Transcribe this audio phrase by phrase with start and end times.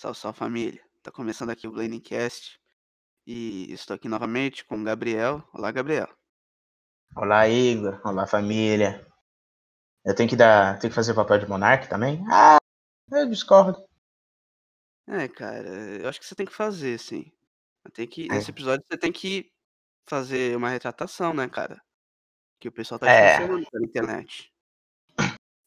[0.00, 0.82] Salve, salve família.
[1.02, 2.58] Tá começando aqui o Bladingcast
[3.26, 5.46] e estou aqui novamente com o Gabriel.
[5.52, 6.08] Olá, Gabriel.
[7.14, 8.00] Olá, Igor.
[8.02, 9.06] Olá, família.
[10.02, 12.24] Eu tenho que dar, tenho que fazer o papel de monarca também?
[12.32, 12.56] Ah,
[13.12, 13.78] eu discordo.
[15.06, 17.30] É, cara, eu acho que você tem que fazer, sim.
[17.92, 18.28] Tem que, É.
[18.36, 19.52] nesse episódio você tem que
[20.08, 21.78] fazer uma retratação, né, cara?
[22.58, 23.36] Que o pessoal tá te É.
[23.36, 24.50] cancelando pela internet.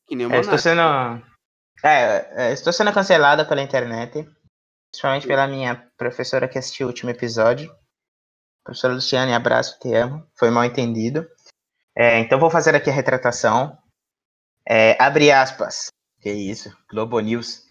[0.07, 0.63] Que nem o Eu estou Monark.
[0.63, 1.32] sendo,
[1.81, 4.29] é, é, estou sendo cancelada pela internet,
[4.91, 7.73] principalmente pela minha professora que assistiu o último episódio.
[8.63, 10.25] Professora Luciane, abraço, te amo.
[10.35, 11.27] Foi mal entendido.
[11.95, 13.77] É, então vou fazer aqui a retratação.
[14.67, 15.87] É, abre aspas.
[16.21, 17.63] Que isso, Globo News.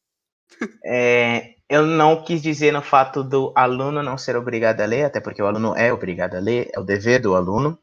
[0.85, 5.19] É, eu não quis dizer no fato do aluno não ser obrigado a ler, até
[5.19, 7.79] porque o aluno é obrigado a ler, é o dever do aluno.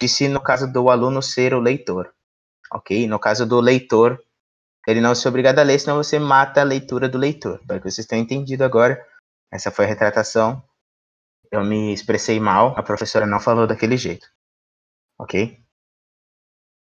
[0.00, 2.14] Disse no caso do aluno ser o leitor.
[2.72, 3.08] Ok?
[3.08, 4.22] No caso do leitor,
[4.86, 7.60] ele não ser obrigado a ler, senão você mata a leitura do leitor.
[7.66, 9.04] Para que vocês tenham entendido agora,
[9.52, 10.62] essa foi a retratação.
[11.50, 14.26] Eu me expressei mal, a professora não falou daquele jeito.
[15.18, 15.62] Ok?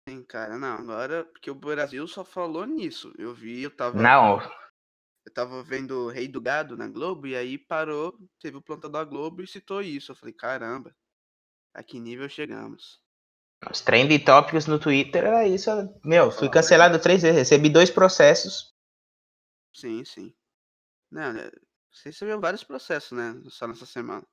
[0.07, 3.13] Sim, cara, não, agora, porque o Brasil só falou nisso.
[3.17, 4.01] Eu vi, eu tava.
[4.01, 4.39] Não,
[5.25, 8.91] Eu tava vendo o Rei do Gado na Globo e aí parou, teve o plantão
[8.91, 10.11] da Globo e citou isso.
[10.11, 10.93] Eu falei, caramba,
[11.73, 13.02] a que nível chegamos?
[13.71, 15.69] Os trending tópicos no Twitter era isso.
[16.03, 18.73] Meu, fui cancelado três vezes, recebi dois processos.
[19.73, 20.33] Sim, sim.
[21.11, 21.49] Não, né,
[21.91, 23.33] você recebeu vários processos, né?
[23.49, 24.25] Só nessa semana.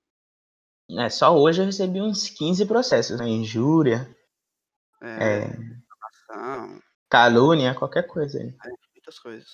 [0.98, 3.28] É, só hoje eu recebi uns 15 processos, né?
[3.28, 4.14] Injúria,
[5.02, 5.50] É, é,
[7.08, 8.54] calúnia, qualquer coisa aí.
[8.94, 9.48] muitas coisas.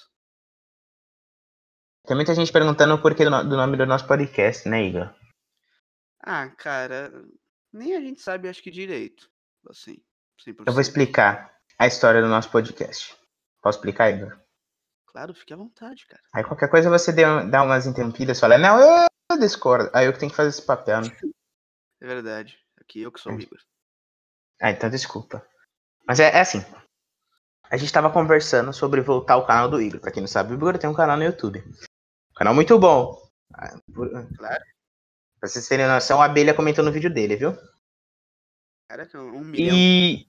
[2.07, 5.13] Tem muita gente perguntando o porquê do, no- do nome do nosso podcast, né, Igor?
[6.21, 7.11] Ah, cara,
[7.73, 9.29] nem a gente sabe, acho que direito.
[9.69, 9.97] Assim,
[10.47, 10.65] 100%.
[10.67, 13.17] Eu vou explicar a história do nosso podcast.
[13.63, 14.39] Posso explicar, Igor?
[15.07, 16.23] Claro, fique à vontade, cara.
[16.35, 19.91] Aí qualquer coisa você dá umas interrompidas, fala, não, eu, eu discordo.
[19.95, 21.09] Aí eu que tenho que fazer esse papel, né?
[21.99, 22.59] É verdade.
[22.79, 23.41] Aqui eu que sou o É.
[23.41, 23.59] Igor.
[24.61, 25.45] Ah, então desculpa.
[26.07, 26.63] Mas é, é assim.
[27.71, 29.99] A gente tava conversando sobre voltar ao canal do Igor.
[29.99, 31.65] Pra quem não sabe, o Igor tem um canal no YouTube.
[31.67, 33.17] Um canal muito bom.
[33.55, 33.81] Ah,
[34.37, 34.65] Claro.
[35.41, 37.57] Pra vocês terem noção, a abelha comentou no vídeo dele, viu?
[38.89, 39.77] Caraca, um milhão.
[39.77, 40.27] E.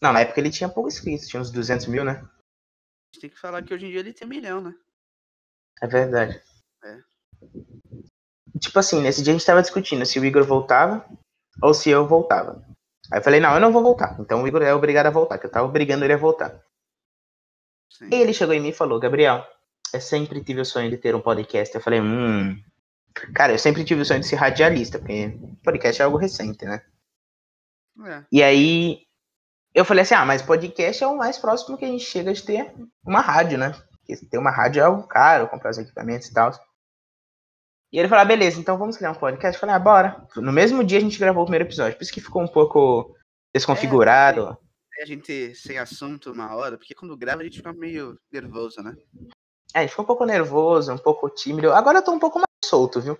[0.00, 2.12] Não, na época ele tinha pouco inscritos, tinha uns 200 mil, né?
[2.12, 4.74] A gente tem que falar que hoje em dia ele tem milhão, né?
[5.82, 6.40] É verdade.
[6.84, 6.98] É.
[8.58, 11.06] Tipo assim, nesse dia a gente tava discutindo se o Igor voltava
[11.62, 12.64] ou se eu voltava.
[13.12, 14.18] Aí eu falei, não, eu não vou voltar.
[14.18, 16.62] Então o Igor é obrigado a voltar, que eu tava obrigando ele a voltar.
[17.90, 18.08] Sim.
[18.10, 19.46] E ele chegou em mim e falou, Gabriel,
[19.92, 21.74] eu sempre tive o sonho de ter um podcast.
[21.74, 22.62] Eu falei, hum.
[23.34, 26.82] Cara, eu sempre tive o sonho de ser radialista, porque podcast é algo recente, né?
[28.04, 28.24] É.
[28.30, 29.06] E aí
[29.74, 32.42] eu falei assim, ah, mas podcast é o mais próximo que a gente chega de
[32.42, 32.74] ter
[33.04, 33.72] uma rádio, né?
[33.90, 36.50] Porque ter uma rádio é algo caro, comprar os equipamentos e tal.
[37.92, 39.54] E ele falou, ah, beleza, então vamos criar um podcast.
[39.54, 40.26] Eu falei, ah, bora.
[40.36, 43.14] No mesmo dia a gente gravou o primeiro episódio, por isso que ficou um pouco
[43.54, 44.56] desconfigurado.
[44.98, 48.82] É a gente sem assunto uma hora, porque quando grava a gente fica meio nervoso,
[48.82, 48.96] né?
[49.74, 51.72] É, a gente ficou um pouco nervoso, um pouco tímido.
[51.72, 53.18] Agora eu tô um pouco mais solto, viu?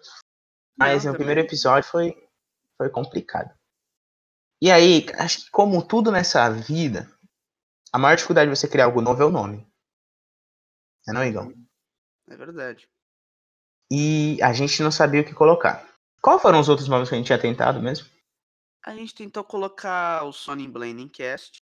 [0.79, 1.27] Mas Não, no também.
[1.27, 2.17] primeiro episódio foi,
[2.79, 3.51] foi complicado.
[4.61, 7.11] E aí, acho que como tudo nessa vida,
[7.93, 9.67] a maior dificuldade de você criar algo novo é o nome.
[11.09, 11.53] É não, Igor?
[12.29, 12.89] É verdade.
[13.91, 15.87] E a gente não sabia o que colocar.
[16.21, 18.09] Qual foram os outros nomes que a gente tinha tentado mesmo?
[18.85, 21.63] A gente tentou colocar o Sony Blanding Cast,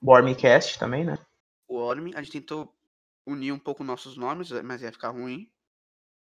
[0.00, 1.18] Bormcast também, né?
[1.68, 1.90] o.
[1.90, 2.72] A gente tentou
[3.26, 5.50] unir um pouco nossos nomes, mas ia ficar ruim.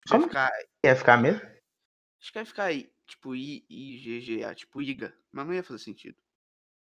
[0.03, 0.25] Que Como?
[0.25, 0.53] Ia ficar,
[0.85, 1.41] Ia ficar mesmo?
[2.21, 5.17] acho que ia ficar aí, tipo I, I, G, G, A, tipo Iga.
[5.33, 6.17] Mas não ia fazer sentido.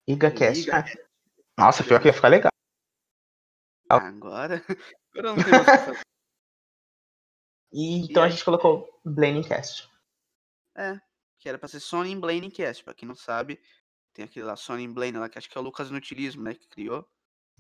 [0.08, 0.64] IgaCast.
[0.64, 0.78] Iga.
[0.78, 0.86] Ah,
[1.66, 2.52] nossa, pior que ia ficar legal.
[3.90, 4.64] Agora,
[5.16, 6.02] agora não tem mais o que fazer.
[7.72, 8.32] E, então a aí?
[8.32, 9.90] gente colocou Blaningcast.
[10.76, 11.00] É,
[11.40, 12.84] que era pra ser Sony Blanding Cast.
[12.84, 13.60] Pra quem não sabe,
[14.14, 16.68] tem aquele lá, Sony Blanding lá, que acho que é o Lucas Inutilismo, né, que
[16.68, 17.08] criou.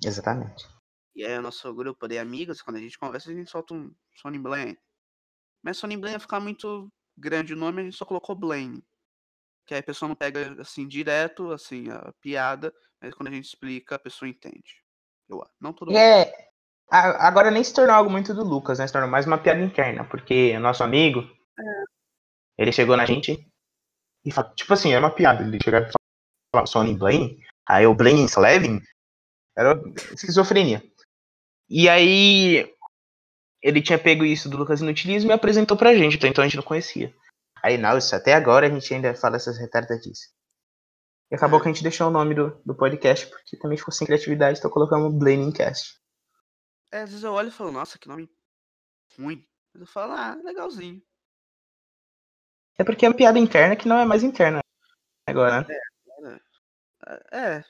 [0.03, 0.67] Exatamente.
[1.15, 3.93] E aí o nosso grupo de amigos, quando a gente conversa, a gente solta um
[4.15, 4.79] Sony Blaine.
[5.61, 8.83] Mas Sony Blaine ia ficar muito grande nome, a gente só colocou Blaine.
[9.65, 13.45] Que aí a pessoa não pega assim direto, assim, a piada, mas quando a gente
[13.45, 14.83] explica, a pessoa entende.
[15.27, 15.51] Eu acho.
[15.59, 15.97] Não todo mundo.
[15.97, 16.49] é.
[16.91, 18.87] Agora nem se tornou algo muito do Lucas, né?
[18.87, 21.21] Se tornou mais uma piada interna, porque o nosso amigo,
[22.57, 23.47] ele chegou na gente
[24.25, 25.43] e falou, tipo assim, era uma piada.
[25.43, 25.91] Ele chegava e
[26.51, 28.81] falava Sony Blaine, aí o Blaine Slevin,
[29.55, 29.79] era
[30.13, 30.81] esquizofrenia.
[31.69, 32.73] E aí
[33.61, 36.57] ele tinha pego isso do Lucas Inutilismo e apresentou pra gente, então, então a gente
[36.57, 37.13] não conhecia.
[37.61, 40.33] Aí, nossa, até agora a gente ainda fala essas retardadices.
[41.31, 41.61] E acabou É.
[41.61, 44.71] que a gente deixou o nome do, do podcast, porque também ficou sem criatividade, então
[44.71, 45.99] colocamos Blamingcast.
[46.91, 48.29] É, às vezes eu olho e falo, nossa, que nome
[49.17, 49.45] ruim.
[49.73, 51.01] Mas eu falo, ah, legalzinho.
[52.77, 54.61] É porque é uma piada interna que não é mais interna
[55.27, 56.39] agora, né?
[57.31, 57.63] É.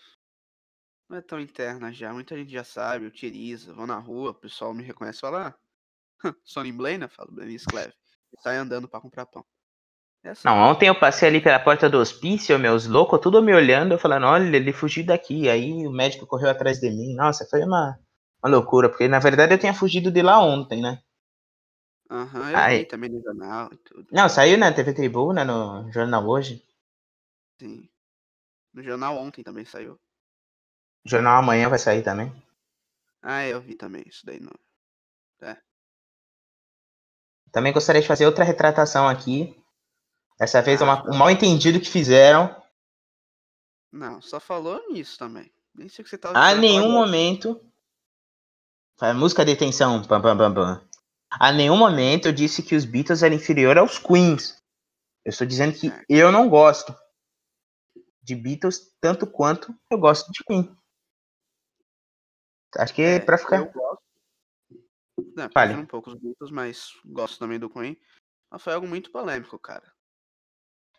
[1.09, 2.13] Não é tão interna já.
[2.13, 5.47] Muita gente já sabe, eu utilizo, vou na rua, o pessoal me reconhece e fala,
[5.47, 5.59] ah,
[6.43, 7.93] Sony Blaine, eu falo, Blaine Cleve.
[8.39, 9.45] Sai andando pra comprar pão.
[10.23, 10.47] É assim.
[10.47, 13.99] Não, ontem eu passei ali pela porta do hospício, meus loucos, tudo me olhando, eu
[13.99, 15.49] falando, olha, ele fugiu daqui.
[15.49, 17.15] Aí o médico correu atrás de mim.
[17.15, 17.97] Nossa, foi uma,
[18.43, 21.01] uma loucura, porque na verdade eu tinha fugido de lá ontem, né?
[22.11, 24.07] Aham, eu Aí- vi também no jornal e tudo.
[24.11, 26.63] Não, saiu na TV Tribuna, no jornal hoje.
[27.59, 27.87] Sim.
[28.73, 29.99] No jornal ontem também saiu.
[31.05, 32.31] Jornal amanhã vai sair também.
[33.21, 34.39] Ah, eu vi também isso daí.
[34.39, 34.51] No...
[37.51, 39.55] Também gostaria de fazer outra retratação aqui.
[40.37, 42.55] Dessa vez é Ah, um mal entendido que fizeram.
[43.91, 45.51] Não, só falou nisso também.
[45.73, 47.59] Nem sei o que você tava A nenhum momento.
[49.01, 50.03] A música de tensão.
[50.03, 50.87] Pam, pam, pam, pam.
[51.31, 54.61] A nenhum momento eu disse que os Beatles eram inferior aos Queens.
[55.25, 56.03] Eu estou dizendo que É.
[56.09, 56.95] eu não gosto
[58.21, 60.75] de Beatles tanto quanto eu gosto de Queen.
[62.77, 63.57] Acho que É, pra ficar.
[63.57, 63.98] Eu gosto.
[65.53, 65.75] Fale.
[65.75, 67.97] um pouco os Beatles, mas gosto também do Queen.
[68.51, 69.91] Mas foi algo muito polêmico, cara.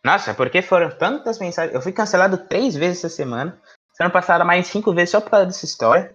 [0.05, 1.75] Nossa, porque foram tantas mensagens.
[1.75, 3.61] Eu fui cancelado três vezes essa semana.
[3.93, 6.15] Semana passada mais cinco vezes só por causa dessa história.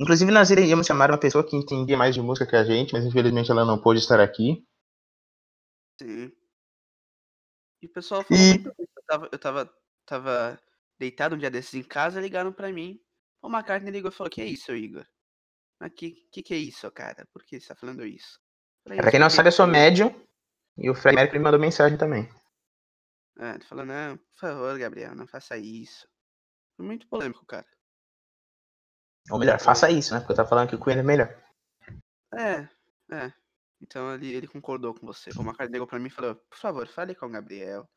[0.00, 3.04] Inclusive nós iríamos chamar uma pessoa que entendia mais de música que a gente, mas
[3.04, 4.64] infelizmente ela não pôde estar aqui.
[6.00, 6.32] Sim.
[7.82, 8.68] E o pessoal falou E- muito.
[8.78, 9.74] Eu tava, eu tava,
[10.06, 10.62] tava
[10.98, 12.98] deitado um dia desses em casa, ligaram pra mim.
[13.42, 15.04] O McCartney ligou e falou, que é isso, Igor?
[15.80, 17.26] Mas que, que que é isso, cara?
[17.32, 18.38] Por que você tá falando isso?
[18.84, 20.14] Falei, Pra quem não "Isso sabe, eu sou médium.
[20.76, 22.28] E o Fred Mercury me mandou mensagem também.
[23.38, 26.06] É, ele falou, não, por favor, Gabriel, não faça isso.
[26.76, 27.66] Foi muito polêmico, cara.
[29.30, 30.20] Ou melhor, faça isso, né?
[30.20, 31.28] Porque eu tava falando que o Queen é melhor.
[32.34, 32.68] É,
[33.14, 33.32] é.
[33.80, 35.30] Então ele, ele concordou com você.
[35.30, 37.88] O McCartney ligou pra mim e falou, por favor, fale com o Gabriel.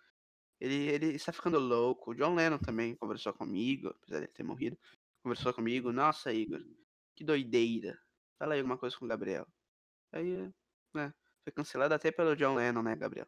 [0.60, 2.12] Ele, ele está ficando louco.
[2.12, 4.78] O John Lennon também conversou comigo, apesar dele ter morrido.
[5.22, 5.92] Conversou comigo.
[5.92, 6.62] Nossa, Igor,
[7.16, 7.98] que doideira.
[8.40, 9.48] Fala aí alguma coisa com o Gabriel.
[10.12, 10.52] Aí,
[10.94, 11.14] né,
[11.44, 13.28] foi cancelado até pelo John Lennon, né, Gabriel?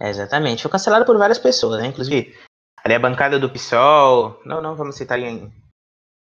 [0.00, 0.62] É, exatamente.
[0.62, 1.88] Foi cancelado por várias pessoas, né?
[1.88, 2.36] Inclusive,
[2.78, 4.42] ali a bancada do PSOL.
[4.44, 5.52] Não, não vamos citar em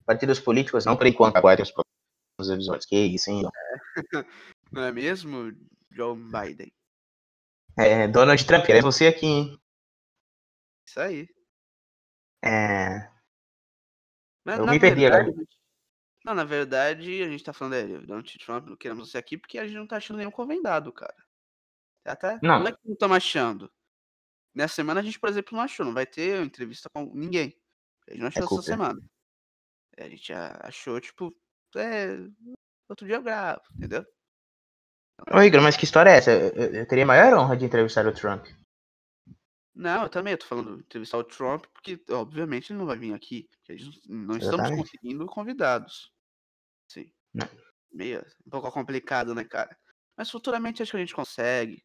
[0.05, 1.37] partidos políticos, não por enquanto.
[1.37, 2.87] Aguardem os próximos episódios.
[2.87, 3.43] Que isso, hein?
[4.73, 5.53] Não é mesmo,
[5.93, 6.73] Joe Biden?
[7.77, 9.61] É, Donald Trump, queremos você aqui, hein?
[10.89, 11.29] Isso aí.
[12.45, 13.09] É,
[14.45, 15.33] Mas, Eu me perdi agora.
[16.25, 19.59] Não, na verdade, a gente tá falando é, Donald Trump, não queremos você aqui, porque
[19.59, 21.15] a gente não tá achando nenhum convidado, cara.
[22.07, 22.61] Até, Não.
[22.61, 23.71] não é que não estamos achando.
[24.55, 27.55] Nessa semana a gente, por exemplo, não achou, não vai ter entrevista com ninguém.
[28.09, 28.63] A gente não achou essa culpa.
[28.63, 29.01] semana.
[29.97, 31.35] É, A gente achou, tipo,
[31.77, 32.17] é,
[32.89, 34.05] outro dia eu gravo, entendeu?
[35.33, 36.31] Ô, Igor, mas que história é essa?
[36.33, 38.47] Eu, eu- eu teria maior honra de entrevistar o Trump.
[39.75, 43.49] Não, eu também tô falando entrevistar o Trump, porque obviamente ele não vai vir aqui.
[43.51, 44.81] Porque a gente não não estamos Exatamente.
[44.83, 46.13] conseguindo convidados.
[46.89, 47.13] Sim.
[47.33, 47.49] Não.
[47.93, 49.77] Meio um pouco complicado, né, cara?
[50.17, 51.85] Mas futuramente acho que a gente consegue.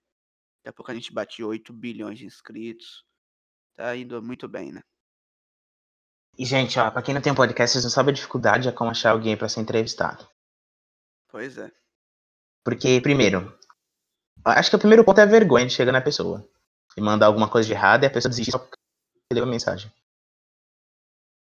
[0.59, 3.03] Daqui a pouco a gente bate 8 bilhões de inscritos.
[3.75, 4.81] Tá indo muito bem, né?
[6.37, 8.91] E, gente, ó, pra quem não tem podcast, vocês não sabem a dificuldade é como
[8.91, 10.27] achar alguém pra ser entrevistado.
[11.27, 11.71] Pois é.
[12.63, 13.57] Porque, primeiro,
[14.45, 16.47] acho que o primeiro ponto é a vergonha de chegar na pessoa.
[16.95, 18.77] E mandar alguma coisa de errado e a pessoa desistir só porque
[19.33, 19.91] leu a mensagem.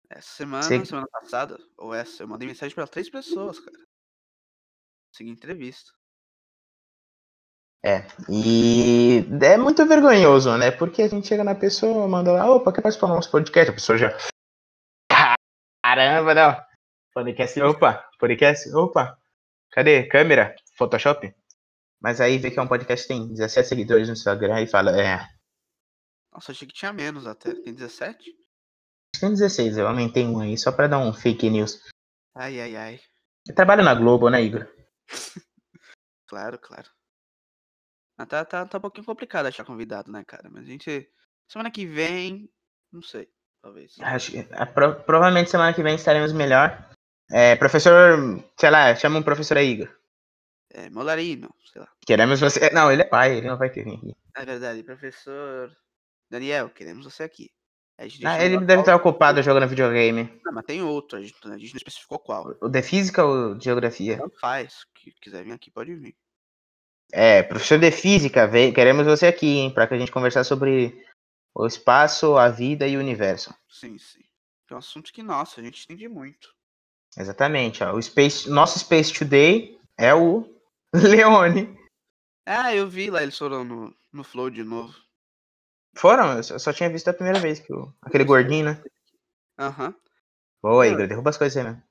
[0.10, 0.86] Essa semana, Sim.
[0.86, 3.78] semana passada, ou essa, eu mandei mensagem pra três pessoas, cara.
[5.12, 5.92] Segui entrevista.
[7.84, 8.06] É.
[8.30, 10.72] E é muito vergonhoso, né?
[10.72, 13.70] Porque a gente chega na pessoa, manda lá, opa, quer participar do nosso podcast?
[13.70, 14.18] A pessoa já.
[15.84, 16.66] Caramba, não.
[17.14, 19.18] Podcast, opa, podcast, opa.
[19.72, 20.08] Cadê?
[20.08, 20.56] Câmera?
[20.78, 21.34] Photoshop?
[22.02, 25.00] Mas aí vê que é um podcast que tem 17 seguidores no Instagram e fala,
[25.00, 25.28] é.
[26.32, 27.54] Nossa, achei que tinha menos até.
[27.54, 28.45] Tem 17?
[29.20, 31.82] Tem 16, eu aumentei um aí só pra dar um fake news.
[32.36, 33.00] Ai, ai, ai.
[33.48, 34.68] Eu trabalho na Globo, né, Igor?
[36.28, 36.90] Claro, claro.
[38.18, 40.50] Ah, tá, tá, tá um pouquinho complicado achar convidado, né, cara?
[40.50, 41.08] Mas a gente.
[41.48, 42.50] Semana que vem.
[42.92, 43.30] Não sei.
[43.62, 43.94] Talvez.
[44.00, 46.90] Acho que, a pro- provavelmente semana que vem estaremos melhor.
[47.32, 48.18] É, professor,
[48.60, 49.96] sei lá, chama um professor aí, Igor.
[50.72, 51.92] É, Molarino, sei lá.
[52.06, 52.70] Queremos você.
[52.72, 54.16] Não, ele é pai, ele não vai ter vir aqui.
[54.36, 55.72] É verdade, professor.
[56.30, 57.52] Daniel, queremos você aqui.
[58.00, 60.30] Gente Ah, ele deve estar ocupado jogando videogame.
[60.44, 62.56] Não, mas tem outro, a gente, a gente não especificou qual.
[62.62, 64.18] O de física ou geografia?
[64.18, 64.86] Tanto faz.
[64.94, 66.16] Que quiser vir aqui, pode vir.
[67.12, 71.06] É, professor de física, vem, queremos você aqui, hein, pra que a gente conversar sobre
[71.54, 73.56] o espaço, a vida e o universo.
[73.70, 74.24] Sim, sim.
[74.70, 76.54] É um assunto que, nossa, a gente entende muito.
[77.18, 77.94] Exatamente, ó.
[77.94, 80.44] O Space, nosso Space Today é o
[80.94, 81.78] Leone.
[82.46, 85.05] Ah, eu vi lá, eles foram no, no Flow de novo.
[85.96, 86.38] Foram?
[86.38, 88.84] Eu só, só tinha visto a primeira vez que o, aquele gordinho, né?
[89.58, 89.96] Aham.
[90.62, 90.94] Boa, Não.
[90.94, 91.84] Igor, derruba as coisas aí, né?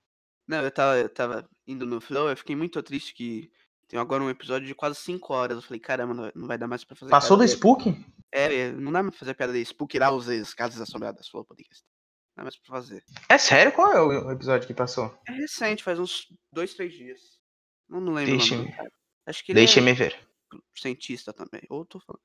[0.46, 3.50] Não, eu tava, eu tava indo no Flow, eu fiquei muito triste que
[3.88, 5.56] tem agora um episódio de quase 5 horas.
[5.56, 7.94] Eu falei, caramba, não vai- dar mais pra fazer Passou do Spook?
[8.32, 11.84] É, não dá mais pra fazer piada de Spook Houses, Casas Assombradas, Flow Podcast.
[12.36, 13.04] Não dá mais pra fazer.
[13.28, 13.72] É sério?
[13.72, 15.16] Qual é o episódio que passou?
[15.28, 17.20] É recente, faz uns dois, três dias.
[17.88, 18.74] Não me lembro Deixa-me.
[19.26, 20.18] Acho que ele deixa é me ver.
[20.74, 21.62] cientista também.
[21.70, 22.22] Ou tô falando.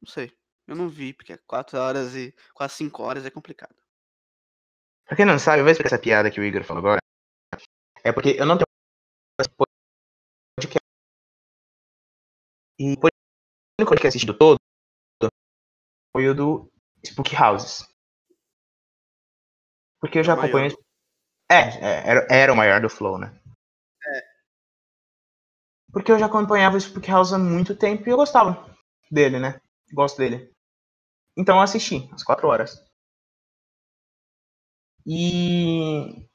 [0.00, 0.32] Não sei.
[0.70, 3.74] Eu não vi, porque é 4 horas e quase 5 horas é complicado.
[5.04, 7.00] Pra quem não sabe, eu vou explicar essa piada que o Igor falou agora.
[8.04, 8.66] É porque eu não tenho
[9.56, 10.78] podcast.
[12.78, 13.08] E o
[13.80, 14.58] único que assistido todo
[16.14, 16.70] foi o do
[17.04, 17.88] Spook Houses.
[20.00, 20.70] Porque eu já É acompanho.
[21.50, 23.36] É, é, era, era o maior do Flow, né?
[24.06, 24.22] É.
[25.92, 28.72] Porque eu já acompanhava o Spook House há muito tempo e eu gostava
[29.10, 29.60] dele, né?
[29.92, 30.54] Gosto dele.
[31.36, 32.82] Então eu assisti, às quatro horas.
[35.06, 36.26] E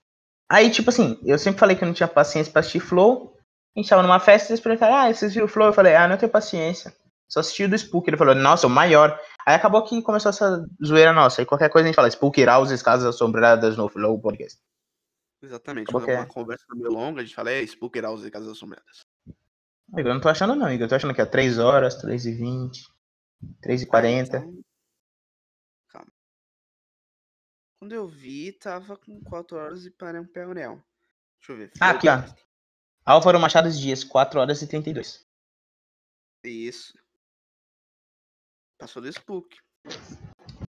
[0.49, 3.37] aí, tipo assim, eu sempre falei que eu não tinha paciência pra assistir Flow.
[3.75, 5.67] A gente tava numa festa e eles perguntaram, ah, vocês viram o Flow?
[5.67, 6.95] Eu falei, ah, não tenho paciência.
[7.27, 8.07] Só assisti o do Spook.
[8.07, 9.19] Ele falou, nossa, o maior.
[9.45, 11.41] Aí acabou que começou essa zoeira nossa.
[11.41, 14.59] Aí qualquer coisa a gente fala, Spook Houses, Casas Assombradas no Flow Podcast.
[15.43, 15.89] Exatamente.
[15.89, 19.05] Acabou é uma conversa meio longa, a gente fala, é Spook e Casas Assombradas.
[19.89, 20.85] Igor, eu não tô achando não, Igor.
[20.85, 22.87] Eu tô achando que é 3 horas, 3 e 20,
[23.61, 24.37] 3 e Ah, 40.
[24.37, 24.64] então-
[27.85, 30.73] Quando eu vi, tava com 4 horas e parei um pé Deixa
[31.49, 31.71] eu ver.
[31.79, 32.23] Ah, aqui, ó.
[33.05, 35.23] Álvaro Machado Dias, 4 horas e 32.
[36.43, 36.97] Isso.
[38.79, 39.55] Passou do Spook.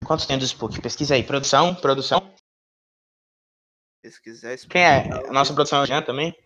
[0.05, 0.79] Quantos tem do Spook?
[0.83, 1.23] Pesquisa aí.
[1.23, 2.21] Produção, produção.
[4.05, 5.11] Se quiser Spook Quem é?
[5.27, 6.37] A nossa produção é o Jean também?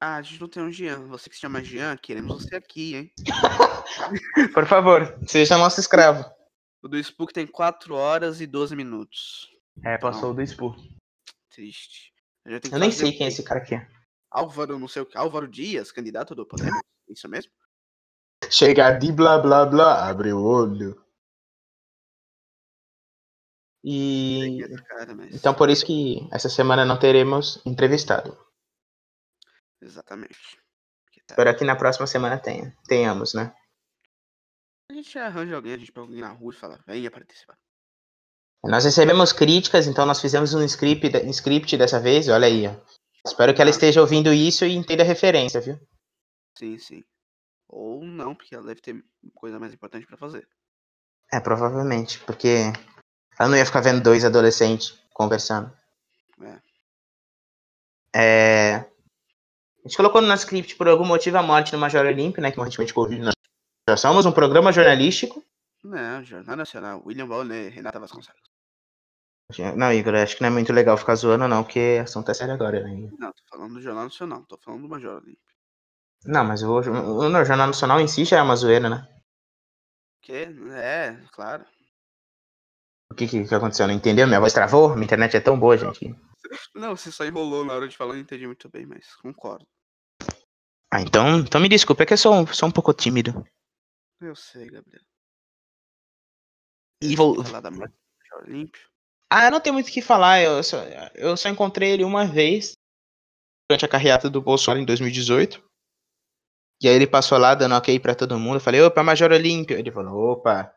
[0.00, 1.06] Ah, a gente não tem um Jean.
[1.08, 3.12] Você que se chama Jean, queremos você aqui, hein?
[4.54, 6.24] Por favor, seja nosso escravo.
[6.86, 9.50] O do Spook tem 4 horas e 12 minutos.
[9.84, 10.96] É, passou do Spook.
[11.50, 12.14] Triste.
[12.44, 13.74] Eu, Eu nem sei o quem é esse cara aqui.
[14.30, 15.18] Álvaro, não sei o que.
[15.18, 16.80] Álvaro Dias, candidato do Podemos?
[17.08, 17.50] Isso mesmo?
[18.48, 21.04] Chega de blá blá blá, abre o olho.
[23.82, 25.34] E cara, mas...
[25.34, 28.38] então por isso que essa semana não teremos entrevistado.
[29.82, 30.56] Exatamente.
[31.26, 33.52] Tá- Espero que na próxima semana tenha, tenhamos, né?
[34.96, 37.58] A gente arranja alguém, a gente pega alguém na rua e fala, venha participar.
[38.64, 42.74] Nós recebemos críticas, então nós fizemos um script, um script dessa vez, olha aí, ó.
[43.26, 43.72] Espero que ela Ah.
[43.72, 45.78] esteja ouvindo isso e entenda a referência, viu?
[46.56, 47.04] Sim, sim.
[47.68, 50.48] Ou não, porque ela deve ter coisa mais importante pra fazer.
[51.30, 52.72] É, provavelmente, porque
[53.38, 55.70] ela não ia ficar vendo dois adolescentes conversando.
[58.14, 58.76] É.
[58.76, 62.50] A gente colocou no nosso script por algum motivo a morte do Major Olímpio, né?
[62.50, 63.20] Que morreu de Covid.
[63.20, 63.35] Nós
[63.88, 65.44] já somos um programa jornalístico.
[65.84, 68.40] Não, Jornal Nacional, William Bonner, Renata Vasconcelos.
[69.76, 72.34] Não, Igor, acho que não é muito legal ficar zoando, não, porque o assunto é
[72.34, 73.08] sério agora, né?
[73.16, 75.54] Não, tô falando do Jornal Nacional, tô falando do Major Olímpio.
[76.24, 79.06] Não, mas o, o, o Jornal Nacional em si já é uma zoeira, né?
[80.20, 80.48] Que?
[80.72, 81.64] É, claro.
[83.12, 83.86] O que, que, que aconteceu?
[83.86, 84.26] Não entendeu?
[84.26, 84.90] Minha voz travou?
[84.94, 86.12] Minha internet é tão boa, gente.
[86.74, 89.66] Não, você só enrolou na hora de falar, eu não entendi muito bem, mas concordo.
[90.92, 93.44] Ah, então, então me desculpa, é que eu sou, sou um pouco tímido.
[94.20, 95.02] Eu sei, Gabriel.
[97.02, 97.44] E vou.
[97.44, 97.92] falar da morte
[98.30, 98.82] do Olímpio?
[99.30, 100.40] Ah, eu não tenho muito o que falar.
[100.40, 100.78] Eu só,
[101.14, 102.72] eu só encontrei ele uma vez
[103.68, 105.62] durante a carreata do Bolsonaro em 2018.
[106.82, 108.56] E aí ele passou lá dando ok pra todo mundo.
[108.56, 109.78] Eu falei, opa, Major Olímpio.
[109.78, 110.74] Ele falou, opa.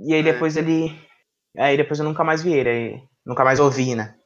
[0.00, 0.22] E aí É.
[0.22, 0.90] depois ele.
[1.56, 2.68] Aí depois eu nunca mais vi ele.
[2.70, 4.18] aí nunca mais ouvi, né?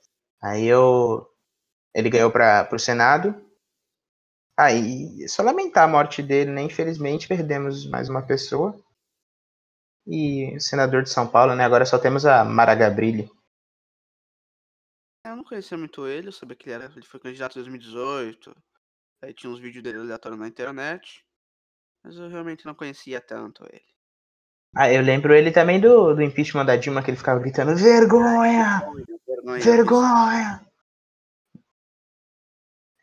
[0.42, 1.28] Aí eu.
[1.94, 3.34] Ele ganhou pra, pro Senado.
[4.58, 6.62] Aí, é só lamentar a morte dele, né?
[6.62, 8.78] Infelizmente perdemos mais uma pessoa.
[10.06, 11.64] E o senador de São Paulo, né?
[11.64, 13.30] Agora só temos a Mara Gabrilli.
[15.24, 18.54] Eu não conhecia muito ele, eu sabia que ele, era, ele foi candidato em 2018.
[19.22, 21.24] Aí tinha uns vídeos dele aleatórios na internet.
[22.04, 23.92] Mas eu realmente não conhecia tanto ele.
[24.74, 28.82] Ah, eu lembro ele também do, do impeachment da Dilma, que ele ficava gritando: Vergonha!
[29.26, 29.60] Vergonha.
[29.60, 30.66] Vergonha!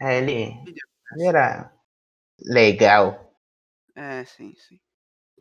[0.01, 0.53] É, ele,
[1.19, 1.71] era
[2.39, 3.33] legal.
[3.95, 4.79] É, sim, sim.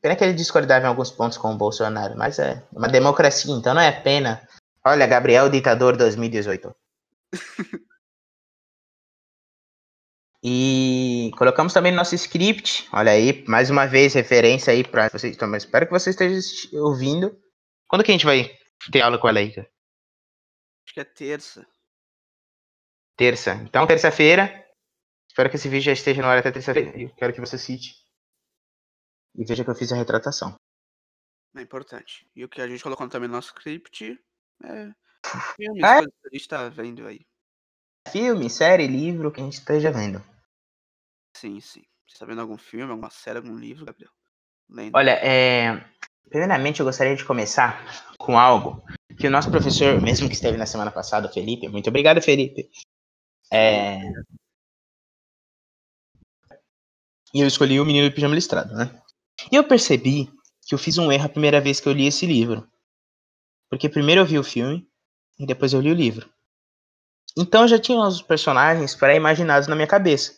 [0.01, 3.75] Pena que ele discordava em alguns pontos com o Bolsonaro, mas é uma democracia, então
[3.75, 4.47] não é pena.
[4.85, 6.75] Olha, Gabriel Ditador 2018.
[10.43, 15.35] E colocamos também no nosso script, olha aí, mais uma vez referência aí pra vocês,
[15.35, 17.37] então, mas espero que você esteja assisti- ouvindo.
[17.89, 18.49] Quando que a gente vai
[18.93, 19.69] ter aula com aí, cara?
[20.87, 21.67] Acho que é terça.
[23.17, 23.55] terça.
[23.65, 24.65] Então, terça-feira.
[25.39, 27.01] Espero que esse vídeo já esteja no ar até terça-feira.
[27.01, 27.95] Eu quero que você cite.
[29.37, 30.57] E veja que eu fiz a retratação.
[31.55, 32.29] É importante.
[32.35, 34.19] E o que a gente colocou também no nosso script
[34.65, 34.93] é
[35.55, 36.01] filmes, É?
[36.01, 37.21] que a gente tá vendo aí.
[38.09, 40.21] Filme, série, livro que a gente esteja vendo.
[41.37, 41.85] Sim, sim.
[42.09, 44.11] Você tá vendo algum filme, alguma série, algum livro, Gabriel?
[44.69, 44.97] Lendo.
[44.97, 45.89] Olha, é...
[46.29, 48.83] primeiramente eu gostaria de começar com algo
[49.17, 52.69] que o nosso professor, mesmo que esteve na semana passada, Felipe, muito obrigado, Felipe.
[53.53, 54.01] É...
[57.39, 59.01] E eu escolhi o Menino do Pijama Listrado, né?
[59.53, 60.29] E eu percebi
[60.67, 62.69] que eu fiz um erro a primeira vez que eu li esse livro.
[63.71, 64.85] Porque primeiro eu vi o filme
[65.39, 66.29] e depois eu li o livro.
[67.37, 70.37] Então eu já tinha os personagens pré-imaginados na minha cabeça.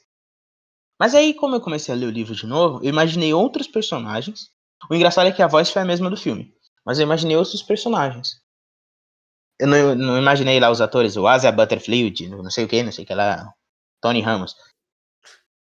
[0.98, 4.50] Mas aí, como eu comecei a ler o livro de novo, eu imaginei outros personagens.
[4.90, 6.54] O engraçado é que a voz foi a mesma do filme.
[6.84, 8.42] Mas eu imaginei outros personagens.
[9.58, 12.92] Eu não, não imaginei lá os atores, o Asa Butterfield, não sei o que, não
[12.92, 13.54] sei o que lá,
[14.02, 14.54] Tony Ramos.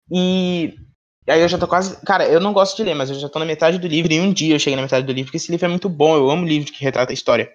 [0.09, 0.86] E
[1.31, 1.99] aí eu já tô quase.
[2.05, 4.19] Cara, eu não gosto de ler, mas eu já tô na metade do livro e
[4.19, 6.29] um dia eu cheguei na metade do livro, porque esse livro é muito bom, eu
[6.29, 7.53] amo livro que retrata a história.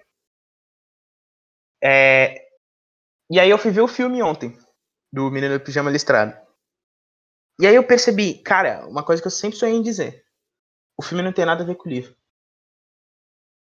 [1.83, 2.47] É...
[3.31, 4.57] E aí eu fui ver o filme ontem,
[5.11, 6.37] do Menino do Pijama Listrado.
[7.59, 10.23] E aí eu percebi, cara, uma coisa que eu sempre sonhei em dizer.
[10.97, 12.15] O filme não tem nada a ver com o livro.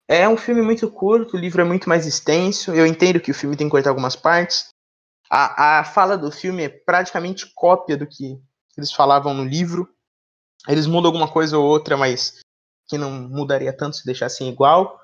[0.09, 2.75] É um filme muito curto, o livro é muito mais extenso.
[2.75, 4.69] Eu entendo que o filme tem que cortar algumas partes.
[5.31, 8.39] A, a fala do filme é praticamente cópia do que
[8.77, 9.89] eles falavam no livro.
[10.69, 12.41] Eles mudam alguma coisa ou outra, mas
[12.89, 15.01] que não mudaria tanto se deixassem igual.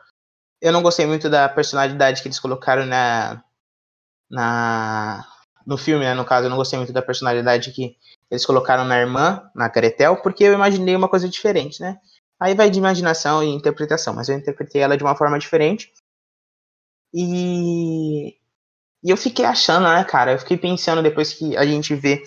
[0.61, 3.43] Eu não gostei muito da personalidade que eles colocaram na,
[4.31, 5.27] na
[5.67, 6.15] no filme, né?
[6.15, 7.97] No caso, eu não gostei muito da personalidade que
[8.31, 11.99] eles colocaram na irmã, na Caretel, porque eu imaginei uma coisa diferente, né?
[12.41, 15.93] Aí vai de imaginação e interpretação, mas eu interpretei ela de uma forma diferente.
[17.13, 18.31] E,
[19.03, 20.33] e eu fiquei achando, né, cara?
[20.33, 22.23] Eu fiquei pensando depois que a gente vê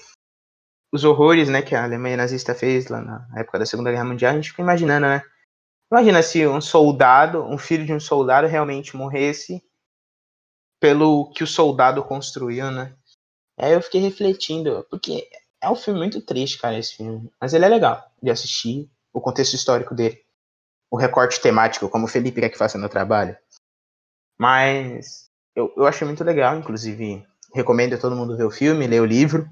[0.91, 4.33] os horrores, né, que a Alemanha nazista fez lá na época da Segunda Guerra Mundial,
[4.33, 5.23] a gente fica imaginando, né?
[5.91, 9.63] Imagina se um soldado, um filho de um soldado realmente morresse
[10.79, 12.95] pelo que o soldado construiu, né?
[13.57, 15.29] Aí eu fiquei refletindo, porque
[15.61, 17.31] é um filme muito triste, cara, esse filme.
[17.39, 20.23] Mas ele é legal de assistir, o contexto histórico dele.
[20.89, 23.37] O recorte temático, como o Felipe quer que faça no trabalho.
[24.39, 29.01] Mas eu, eu achei muito legal, inclusive recomendo a todo mundo ver o filme, ler
[29.01, 29.47] o livro.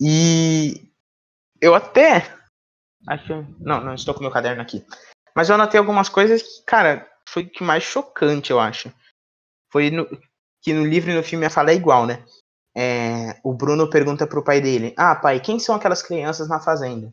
[0.00, 0.90] E
[1.60, 2.34] eu até
[3.06, 4.84] acho, não, não estou com meu caderno aqui.
[5.34, 8.92] Mas eu anotei algumas coisas que, cara, foi o que mais chocante, eu acho.
[9.70, 10.06] Foi no,
[10.62, 12.24] que no livro e no filme a fala é igual, né?
[12.74, 17.12] É, o Bruno pergunta pro pai dele: Ah, pai, quem são aquelas crianças na fazenda?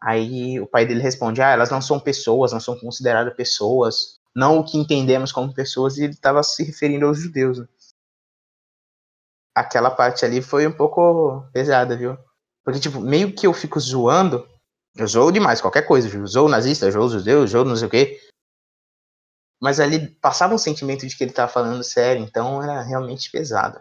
[0.00, 4.58] Aí o pai dele responde: Ah, elas não são pessoas, não são consideradas pessoas, não
[4.58, 7.58] o que entendemos como pessoas, e ele estava se referindo aos judeus.
[7.58, 7.66] Né?
[9.56, 12.14] Aquela parte ali foi um pouco pesada, viu?
[12.62, 14.46] Porque, tipo, meio que eu fico zoando,
[14.94, 18.20] eu zoo demais, qualquer coisa, eu zoo nazista, zoo judeus, zoo não sei o quê.
[19.58, 23.80] Mas ali passava um sentimento de que ele tava falando sério, então era realmente pesado.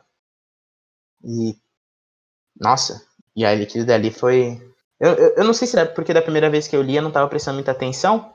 [1.22, 1.60] E.
[2.58, 4.58] Nossa, e aí aquilo dali foi.
[4.98, 7.04] Eu, eu, eu, não sei se é porque da primeira vez que eu li eu
[7.04, 8.34] não tava prestando muita atenção.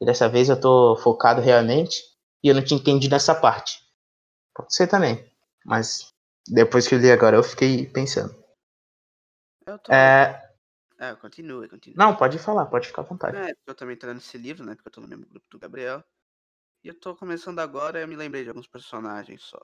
[0.00, 2.02] E dessa vez eu tô focado realmente.
[2.42, 3.78] E eu não tinha entendido essa parte.
[4.54, 5.22] Pode ser também.
[5.66, 6.14] Mas
[6.50, 8.34] depois que eu li agora eu fiquei pensando.
[9.66, 9.92] Eu tô...
[9.92, 10.54] É...
[10.98, 11.96] é, continua, continua.
[11.96, 13.36] Não, pode falar, pode ficar à vontade.
[13.36, 14.74] É, eu também tô lendo esse livro, né?
[14.74, 16.02] Porque eu tô no mesmo grupo do Gabriel.
[16.82, 19.60] E eu tô começando agora eu me lembrei de alguns personagens só.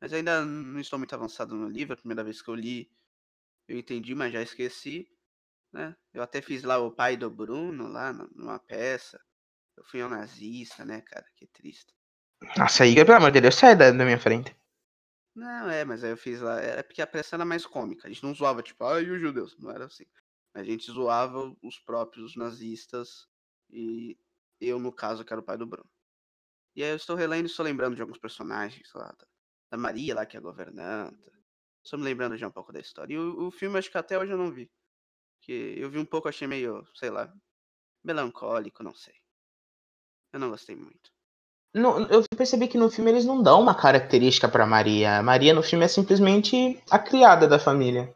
[0.00, 1.94] Mas ainda não estou muito avançado no livro.
[1.94, 2.90] A primeira vez que eu li,
[3.68, 5.06] eu entendi, mas já esqueci.
[5.72, 5.94] Né?
[6.12, 9.20] Eu até fiz lá o pai do Bruno, lá numa peça.
[9.76, 11.24] Eu fui um nazista, né, cara?
[11.36, 11.94] Que triste.
[12.56, 14.56] Nossa, aí, pelo amor de Deus, sai da, da minha frente.
[15.34, 16.60] Não, é, mas aí eu fiz lá.
[16.60, 18.06] É porque a peça era mais cômica.
[18.06, 19.56] A gente não zoava, tipo, ai, os judeus.
[19.58, 20.04] Não era assim.
[20.54, 23.28] A gente zoava os próprios nazistas.
[23.70, 24.18] E
[24.60, 25.88] eu, no caso, que era o pai do Bruno.
[26.74, 29.12] E aí eu estou relendo e estou lembrando de alguns personagens lá.
[29.18, 29.26] Da,
[29.72, 31.32] da Maria lá, que é a governanta.
[31.84, 33.14] Estou me lembrando já um pouco da história.
[33.14, 34.70] E o, o filme, acho que até hoje eu não vi.
[35.42, 37.32] Que eu vi um pouco, achei meio, sei lá,
[38.04, 39.14] melancólico, não sei.
[40.32, 41.12] Eu não gostei muito.
[41.72, 45.18] Eu percebi que no filme eles não dão uma característica pra Maria.
[45.18, 48.12] A Maria no filme é simplesmente a criada da família.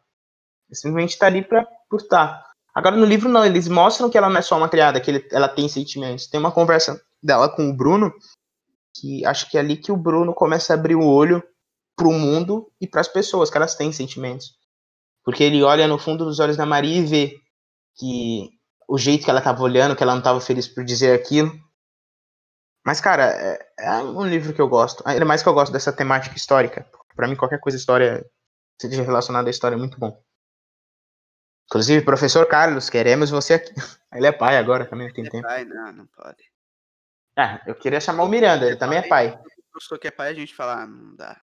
[0.73, 2.45] Simplesmente tá ali pra, por estar.
[2.75, 5.29] Agora no livro não, eles mostram que ela não é só uma criada, que ele,
[5.31, 6.27] ela tem sentimentos.
[6.27, 8.13] Tem uma conversa dela com o Bruno,
[8.97, 11.43] que acho que é ali que o Bruno começa a abrir o olho
[11.97, 14.57] pro mundo e para as pessoas, que elas têm sentimentos.
[15.25, 17.41] Porque ele olha no fundo dos olhos da Maria e vê
[17.97, 18.51] que
[18.89, 21.53] o jeito que ela tava olhando, que ela não tava feliz por dizer aquilo.
[22.85, 25.03] Mas, cara, é, é um livro que eu gosto.
[25.07, 26.87] Ainda mais que eu gosto dessa temática histórica.
[27.17, 28.25] Para mim, qualquer coisa história
[28.81, 30.23] seja relacionado à história é muito bom.
[31.67, 33.73] Inclusive, professor Carlos, queremos você aqui.
[34.13, 35.47] Ele é pai agora também, tem É tempo.
[35.47, 36.45] pai, não, não pode.
[37.37, 39.31] Ah, eu queria chamar o Miranda, ele também é pai.
[39.31, 41.41] O professor que é pai, a gente fala, ah, não dá.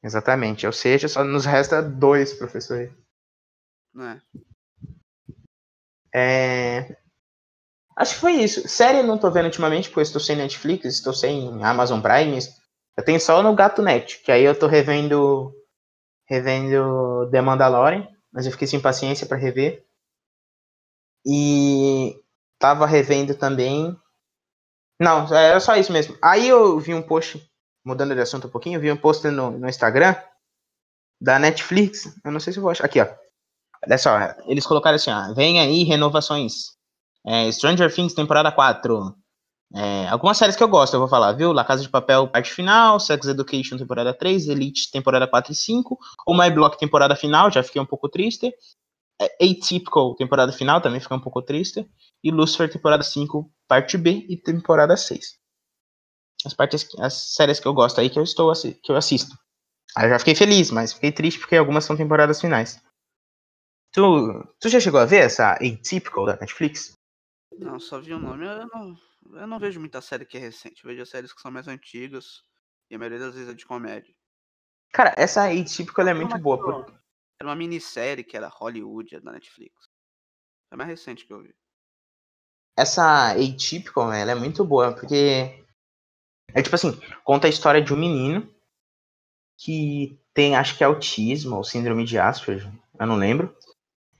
[0.00, 0.64] Exatamente.
[0.64, 2.92] Ou seja, só nos resta dois professores.
[3.92, 4.22] Não é?
[6.14, 6.96] É...
[7.96, 8.68] Acho que foi isso.
[8.68, 12.38] Série eu não tô vendo ultimamente, porque estou sem Netflix, estou sem Amazon Prime.
[12.96, 15.52] Eu tenho só no Gato Net, que aí eu tô revendo
[16.28, 19.84] revendo The Mandalorian, mas eu fiquei sem paciência para rever.
[21.24, 22.20] E
[22.58, 23.96] tava revendo também.
[25.00, 26.16] Não, era só isso mesmo.
[26.22, 27.40] Aí eu vi um post,
[27.84, 30.14] mudando de assunto um pouquinho, eu vi um post no, no Instagram
[31.20, 32.14] da Netflix.
[32.24, 32.84] Eu não sei se eu vou achar.
[32.84, 33.08] Aqui, ó.
[33.84, 35.32] Olha só, eles colocaram assim, ó.
[35.34, 36.75] Vem aí renovações.
[37.26, 39.14] É, Stranger Things, temporada 4.
[39.74, 41.52] É, algumas séries que eu gosto, eu vou falar, viu?
[41.52, 45.98] La Casa de Papel, parte final, Sex Education, temporada 3, Elite, temporada 4 e 5,
[46.26, 48.54] O My Block, temporada final, já fiquei um pouco triste,
[49.20, 51.88] é, Atypical, temporada final, também fiquei um pouco triste,
[52.22, 55.36] e Lucifer, temporada 5, parte B e temporada 6.
[56.44, 59.36] As, partes, as séries que eu gosto aí que eu estou que eu assisto.
[59.96, 62.80] Aí eu já fiquei feliz, mas fiquei triste porque algumas são temporadas finais.
[63.92, 64.02] Tu,
[64.60, 66.95] tu já chegou a ver essa Atypical da Netflix?
[67.58, 68.44] Não, só vi o nome.
[68.46, 68.94] Eu não,
[69.40, 70.84] eu não vejo muita série que é recente.
[70.84, 72.42] Eu vejo as séries que são mais antigas.
[72.90, 74.14] E a maioria das vezes é de comédia.
[74.92, 76.58] Cara, essa Atypical ela é muito boa.
[76.58, 77.00] por-
[77.40, 79.72] Era uma minissérie que era Hollywood, da Netflix.
[80.70, 81.54] É a mais recente que eu vi.
[82.78, 85.64] essa Atypical, ela é muito boa, porque
[86.52, 88.54] é tipo assim, conta a história de um menino
[89.58, 93.56] que tem, acho que é autismo ou síndrome de Asperger, eu não lembro.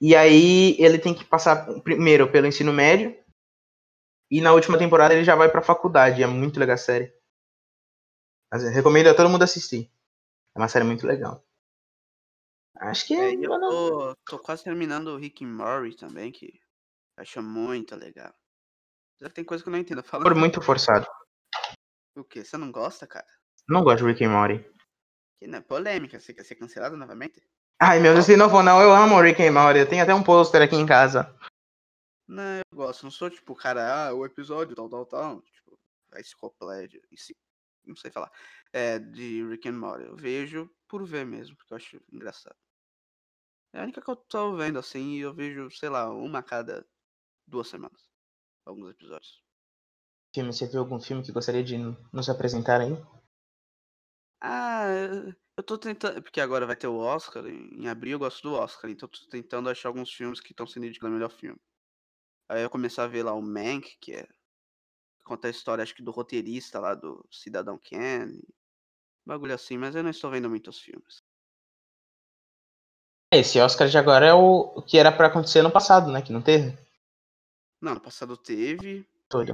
[0.01, 3.15] E aí ele tem que passar primeiro pelo ensino médio
[4.29, 7.13] e na última temporada ele já vai pra faculdade, é muito legal a série.
[8.51, 9.91] Mas recomendo a todo mundo assistir.
[10.55, 11.45] É uma série muito legal.
[12.79, 16.59] Acho que É, e eu tô, tô quase terminando o Rick and Morty também, que
[17.17, 18.33] acho muito legal.
[19.19, 20.03] Já tem coisa que eu não entendo.
[20.03, 21.07] Fala for muito forçado.
[22.15, 22.43] o quê?
[22.43, 23.25] Você não gosta, cara?
[23.67, 24.65] Não gosto de Rick and Morty.
[25.39, 27.41] Que não é polêmica, você quer ser cancelado novamente?
[27.79, 29.79] Ai, meu Deus, se não for não, eu amo Rick and Morty.
[29.79, 31.35] Eu tenho até um pôster aqui em casa.
[32.27, 33.03] Não, eu gosto.
[33.03, 35.41] Não sou tipo, cara, ah, o episódio tal, tal, tal.
[35.41, 35.79] Tipo,
[36.11, 37.35] a enciclopédia, em si,
[37.85, 38.31] não sei falar.
[38.73, 40.05] É, de Rick and Morty.
[40.05, 42.57] Eu vejo por ver mesmo, porque eu acho engraçado.
[43.73, 46.43] É a única que eu tô vendo assim, e eu vejo, sei lá, uma a
[46.43, 46.85] cada
[47.45, 48.09] duas semanas.
[48.65, 49.43] Alguns episódios.
[50.33, 51.77] Filme, você viu algum filme que gostaria de
[52.11, 52.93] nos apresentar aí?
[54.41, 54.85] Ah,
[55.57, 56.21] eu tô tentando.
[56.21, 57.45] Porque agora vai ter o Oscar.
[57.47, 58.89] Em abril eu gosto do Oscar.
[58.89, 61.59] Então eu tô tentando achar alguns filmes que estão sendo indicados melhor filme.
[62.49, 64.23] Aí eu comecei a ver lá o Mank, que é.
[64.23, 68.41] que Conta a história, acho que do roteirista lá do Cidadão Kane.
[69.25, 71.21] Bagulho assim, mas eu não estou vendo muitos filmes.
[73.33, 76.21] Esse Oscar de agora é o o que era pra acontecer no passado, né?
[76.21, 76.77] Que não teve.
[77.81, 79.05] Não, no passado teve.
[79.27, 79.53] Todo.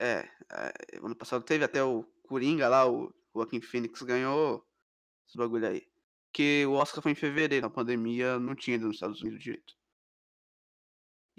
[0.00, 4.64] É, é, ano passado teve até o Coringa lá, o Joaquin Phoenix ganhou
[5.26, 5.86] esse bagulho aí.
[6.26, 9.74] Porque o Oscar foi em fevereiro, a pandemia não tinha ido nos Estados Unidos direito.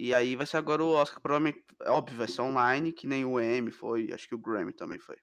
[0.02, 3.22] E aí vai ser agora o Oscar, provavelmente, é óbvio, vai ser online, que nem
[3.22, 5.16] o Emmy foi, acho que o Grammy também foi.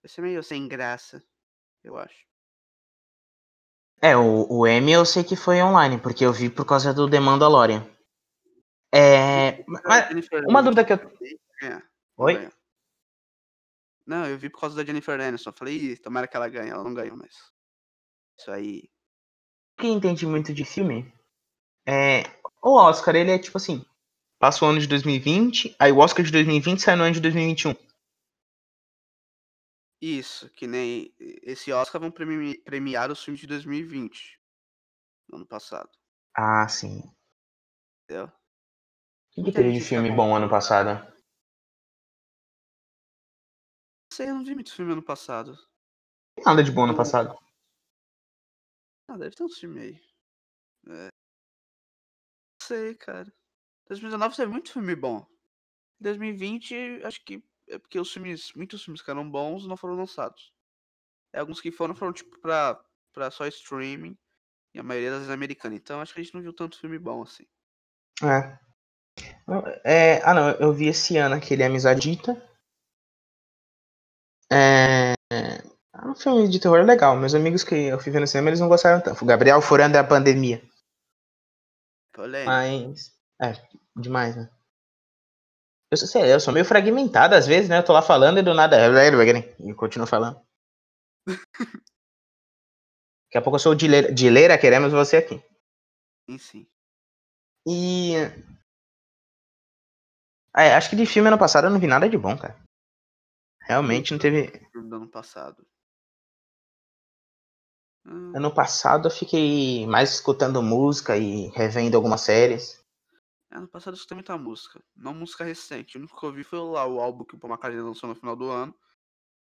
[0.00, 1.20] Vai ser meio sem graça,
[1.82, 2.24] eu acho.
[4.00, 7.10] É, o, o Emmy eu sei que foi online, porque eu vi por causa do
[7.10, 7.84] The Mandalorian.
[8.94, 9.64] É.
[9.66, 10.98] Mas, uma dúvida que eu.
[10.98, 11.82] não
[12.18, 12.48] Oi?
[14.06, 15.52] Não, eu vi por causa da Jennifer Aniston.
[15.52, 17.34] Falei, tomara que ela ganhe, ela não ganhou, mas.
[18.38, 18.88] Isso aí.
[19.76, 21.12] Quem entende muito de filme.
[21.86, 22.22] É.
[22.62, 23.84] O Oscar, ele é tipo assim.
[24.38, 27.74] Passa o ano de 2020, aí o Oscar de 2020 sai no ano de 2021.
[30.00, 34.40] Isso, que nem esse Oscar vão premi- premiar os filmes de 2020.
[35.28, 35.88] No ano passado,
[36.34, 37.02] Ah, sim.
[38.04, 38.26] entendeu?
[39.36, 41.00] O que, teve de filme bom ano passado?
[44.10, 45.56] Não sei, eu não vi muito filme ano passado.
[46.44, 47.38] Nada de bom ano passado.
[49.08, 50.00] Ah, deve ter um filme aí.
[50.88, 51.21] É.
[52.66, 53.32] Sei, cara.
[53.88, 55.26] 2019 teve muito filme bom.
[56.00, 60.52] 2020, acho que é porque os filmes, muitos filmes que eram bons não foram lançados.
[61.32, 62.80] É, alguns que foram, foram tipo pra,
[63.12, 64.16] pra só streaming.
[64.74, 65.74] E a maioria das vezes americana.
[65.74, 67.46] Então acho que a gente não viu tanto filme bom assim.
[68.22, 68.58] É.
[69.84, 72.40] É, ah, não, eu vi esse ano aquele Amizadita.
[74.50, 77.16] É, é um filme de terror legal.
[77.16, 79.22] Meus amigos que eu fui ver no cinema, eles não gostaram tanto.
[79.22, 80.62] O Gabriel furando a pandemia.
[82.46, 83.12] Mas.
[83.40, 83.52] É,
[83.96, 84.50] demais, né?
[85.90, 87.78] Eu sou, sei, eu sou meio fragmentado às vezes, né?
[87.78, 88.78] Eu tô lá falando e do nada.
[89.60, 90.40] E continuo falando.
[93.26, 95.42] Daqui a pouco eu sou o Dileira, Dileira queremos você aqui.
[96.28, 96.66] Sim, sim.
[97.66, 98.14] E.
[100.56, 102.58] É, acho que de filme ano passado eu não vi nada de bom, cara.
[103.62, 104.48] Realmente não teve.
[104.74, 105.66] Do ano passado.
[108.04, 112.82] Hum, Ano passado eu fiquei mais escutando música e revendo algumas séries.
[113.50, 114.82] ano passado eu escutei muita música.
[114.96, 115.96] Não música recente.
[115.96, 118.14] O único que eu ouvi foi lá o álbum que o Paul McCartney lançou no
[118.14, 118.74] final do ano.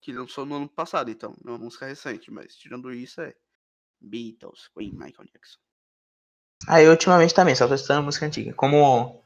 [0.02, 1.36] Que lançou no ano passado, então.
[1.44, 3.34] Não é uma música recente, mas tirando isso é
[4.00, 5.60] Beatles, Queen, Michael Jackson.
[6.68, 8.54] Ah, eu ultimamente também, só tô escutando música antiga.
[8.54, 9.24] Como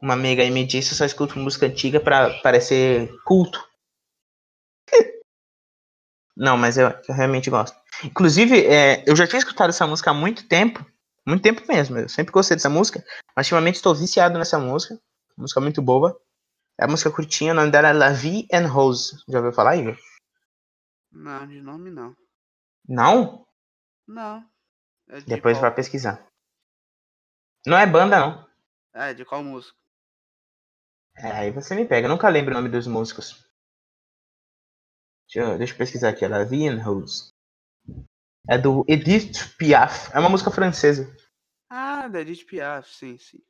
[0.00, 3.66] uma amiga aí me disse, eu só escuto música antiga pra parecer culto.
[6.38, 7.76] Não, mas eu, eu realmente gosto.
[8.04, 10.86] Inclusive, é, eu já tinha escutado essa música há muito tempo.
[11.26, 11.98] Muito tempo mesmo.
[11.98, 13.04] Eu sempre gostei dessa música.
[13.34, 14.96] Mas ultimamente estou viciado nessa música.
[15.36, 16.16] Música muito boa.
[16.78, 19.20] É a música curtinha, o nome dela é La Vie en Rose.
[19.28, 19.98] Já ouviu falar, Igor?
[21.10, 22.14] Não, de nome não.
[22.88, 23.44] Não?
[24.06, 24.44] Não.
[25.08, 25.62] É de Depois qual...
[25.62, 26.24] vai pesquisar.
[27.66, 28.48] Não é banda, não.
[28.94, 29.76] É, de qual música?
[31.16, 32.06] É, aí você me pega.
[32.06, 33.47] Eu nunca lembro o nome dos músicos.
[35.28, 36.26] Deixa eu, deixa eu pesquisar aqui.
[36.26, 37.28] La Vie en Rose.
[38.48, 40.10] É do Edith Piaf.
[40.14, 41.14] É uma música francesa.
[41.68, 43.44] Ah, da Edith Piaf, sim, sim.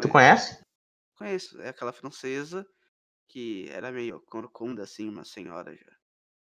[0.00, 0.62] Tu conhece?
[1.16, 1.60] Conheço.
[1.60, 2.64] É aquela francesa
[3.28, 5.96] que era meio corcunda, assim, uma senhora já.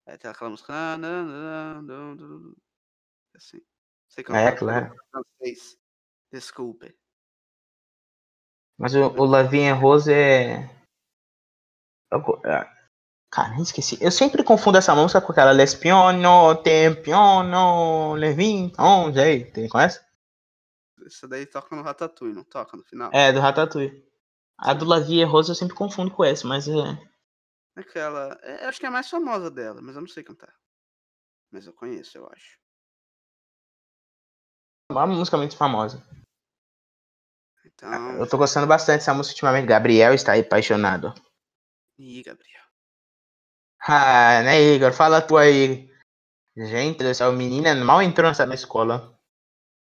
[0.06, 0.72] É, tem aquela música.
[0.72, 2.54] "Ah, nan, nan, nan, nan, nan",
[3.36, 3.60] Assim.
[4.08, 4.96] Sei É, cantar claro.
[5.10, 5.76] francês.
[6.32, 6.96] Desculpe.
[8.78, 10.68] Mas o, o La Vie en Rose é.
[13.30, 13.96] Eu Cara, esqueci.
[14.00, 19.44] Eu sempre confundo essa música com aquela L'Espionno, Tempionno, Levin, onde aí?
[19.52, 20.04] Tem, conhece?
[21.06, 23.10] Isso daí toca no Ratatouille, não toca no final?
[23.14, 24.04] É, do Ratatouille.
[24.58, 26.72] A do La Vie en Rose eu sempre confundo com essa, mas é.
[27.76, 28.38] Aquela.
[28.42, 30.52] é, acho que é a mais famosa dela, mas eu não sei cantar.
[31.50, 32.58] Mas eu conheço, eu acho.
[34.90, 36.04] uma música muito famosa.
[37.64, 38.18] Então.
[38.18, 39.66] Eu tô gostando bastante dessa música ultimamente.
[39.66, 41.14] Gabriel está apaixonado.
[41.96, 42.59] Ih, Gabriel.
[43.82, 44.92] Ah, né, Igor?
[44.92, 45.90] Fala tu aí.
[46.56, 49.18] Gente do céu, menina mal entrou nessa na escola.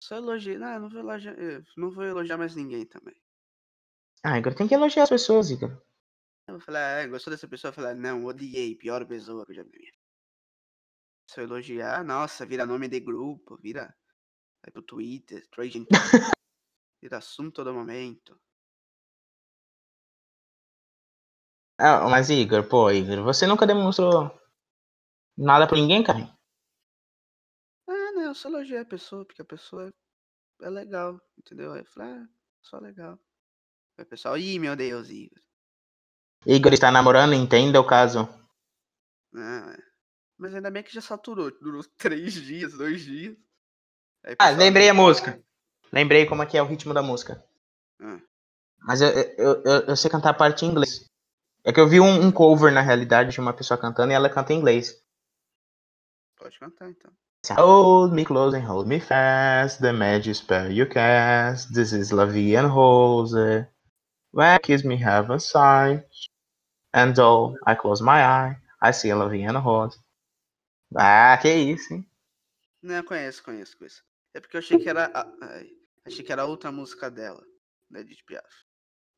[0.03, 0.59] Só elogiar.
[0.59, 1.37] Não, eu não vou elogiar.
[1.77, 3.17] Não vou elogiar mais ninguém também.
[4.23, 5.71] Ah, Igor, tem que elogiar as pessoas, Igor.
[6.47, 7.73] Eu vou falar, ah, gostou dessa pessoa?
[7.73, 9.91] Falar, não, odiei, pior pessoa que eu já vi.
[11.31, 13.95] Se eu elogiar, nossa, vira nome de grupo, vira.
[14.63, 15.87] Vai pro Twitter, Trade
[17.01, 18.39] Vira assunto todo momento.
[21.83, 24.31] Ah, mas Igor, pô, Igor, você nunca demonstrou
[25.35, 26.31] nada pra ninguém, cara?
[27.89, 29.91] Ah, não, eu só elogiei a pessoa, porque a pessoa
[30.61, 31.73] é legal, entendeu?
[31.73, 32.29] Aí eu falei, ah,
[32.61, 33.19] só legal.
[33.97, 35.41] Aí o pessoal, ih, meu Deus, Igor.
[36.45, 38.29] Igor está namorando, entenda o caso.
[39.35, 39.83] Ah, é.
[40.37, 43.39] Mas ainda bem que já saturou, durou três dias, dois dias.
[44.23, 45.43] Aí Ah, lembrei a música.
[45.91, 47.43] Lembrei como é que é o ritmo da música.
[48.01, 48.21] Ah,
[48.81, 51.10] Mas eu, eu, eu, eu sei cantar a parte em inglês.
[51.65, 54.31] É que eu vi um, um cover, na realidade, de uma pessoa cantando e ela
[54.31, 55.03] canta em inglês.
[56.37, 57.13] pode cantar então.
[57.57, 61.73] Hold me close and hold me fast, the magic spell you cast.
[61.73, 63.67] This is La Vie en Rose.
[64.33, 66.05] You kiss me have a sign.
[66.93, 69.99] And though I close my eye, I see La Vie en Rose.
[70.97, 72.07] Ah, que isso, hein?
[72.83, 74.03] Não, conheço, conheço, conheço.
[74.35, 75.11] É porque eu achei que era.
[75.15, 75.27] a-
[76.05, 77.43] achei que era outra música dela,
[77.91, 78.49] da Edith Piaf.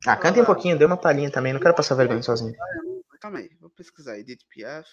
[0.05, 2.53] Ah, canta um pouquinho, dê uma palhinha também, não quero passar vergonha sozinho.
[3.21, 4.19] Calma aí, vou pesquisar.
[4.19, 4.89] Edith Piaf.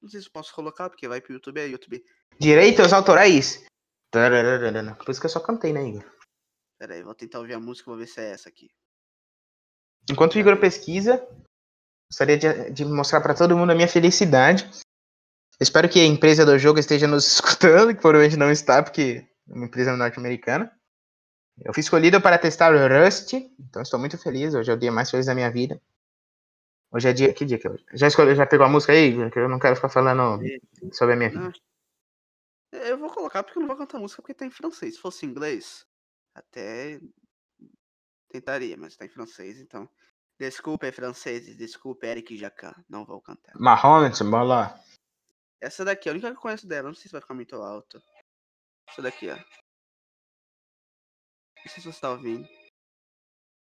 [0.00, 2.04] Não sei se posso colocar, porque vai pro YouTube, é YouTube.
[2.38, 3.64] Direitos autorais.
[4.12, 6.04] Por isso que eu só cantei, né, Igor?
[6.78, 8.70] Pera aí, vou tentar ouvir a música, vou ver se é essa aqui.
[10.08, 11.26] Enquanto o Igor pesquisa,
[12.10, 14.70] gostaria de, de mostrar para todo mundo a minha felicidade.
[15.60, 19.52] Espero que a empresa do jogo esteja nos escutando, que provavelmente não está, porque é
[19.52, 20.72] uma empresa norte-americana.
[21.62, 24.54] Eu fui escolhido para testar o Rust, então estou muito feliz.
[24.54, 25.80] Hoje é o dia mais feliz da minha vida.
[26.90, 27.34] Hoje é dia.
[27.34, 27.84] Que dia que é hoje?
[27.92, 29.14] Já, escolheu, já pegou a música aí?
[29.14, 30.40] Eu não quero ficar falando
[30.92, 31.52] sobre a minha vida.
[32.72, 34.94] Não, eu vou colocar porque eu não vou cantar música porque tá em francês.
[34.94, 35.86] Se fosse em inglês,
[36.34, 37.00] até
[38.28, 39.88] tentaria, mas tá em francês, então.
[40.38, 43.52] Desculpe, franceses, desculpe, Eric Jacan, não vou cantar.
[43.56, 44.80] Mahomet, bora lá.
[45.60, 47.56] Essa daqui, é a única que eu conheço dela, não sei se vai ficar muito
[47.56, 48.02] alto.
[48.88, 49.36] Essa daqui, ó.
[51.64, 52.48] Não sei se você tá ouvindo.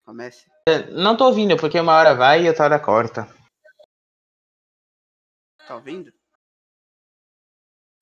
[0.06, 0.46] Comece.
[0.92, 3.28] Não tô ouvindo, porque uma hora vai e outra hora corta.
[5.68, 6.14] Tá ouvindo?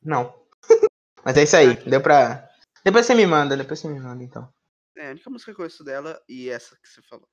[0.02, 0.34] Não.
[1.24, 2.50] Mas é isso aí, deu pra.
[2.84, 4.52] Depois você me manda, depois você me manda então.
[4.98, 7.28] É, a única música que eu conheço dela e essa que você falou.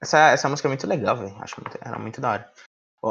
[0.00, 1.36] Essa, essa música é muito legal, velho.
[1.42, 2.52] Acho muito, ela é muito da hora.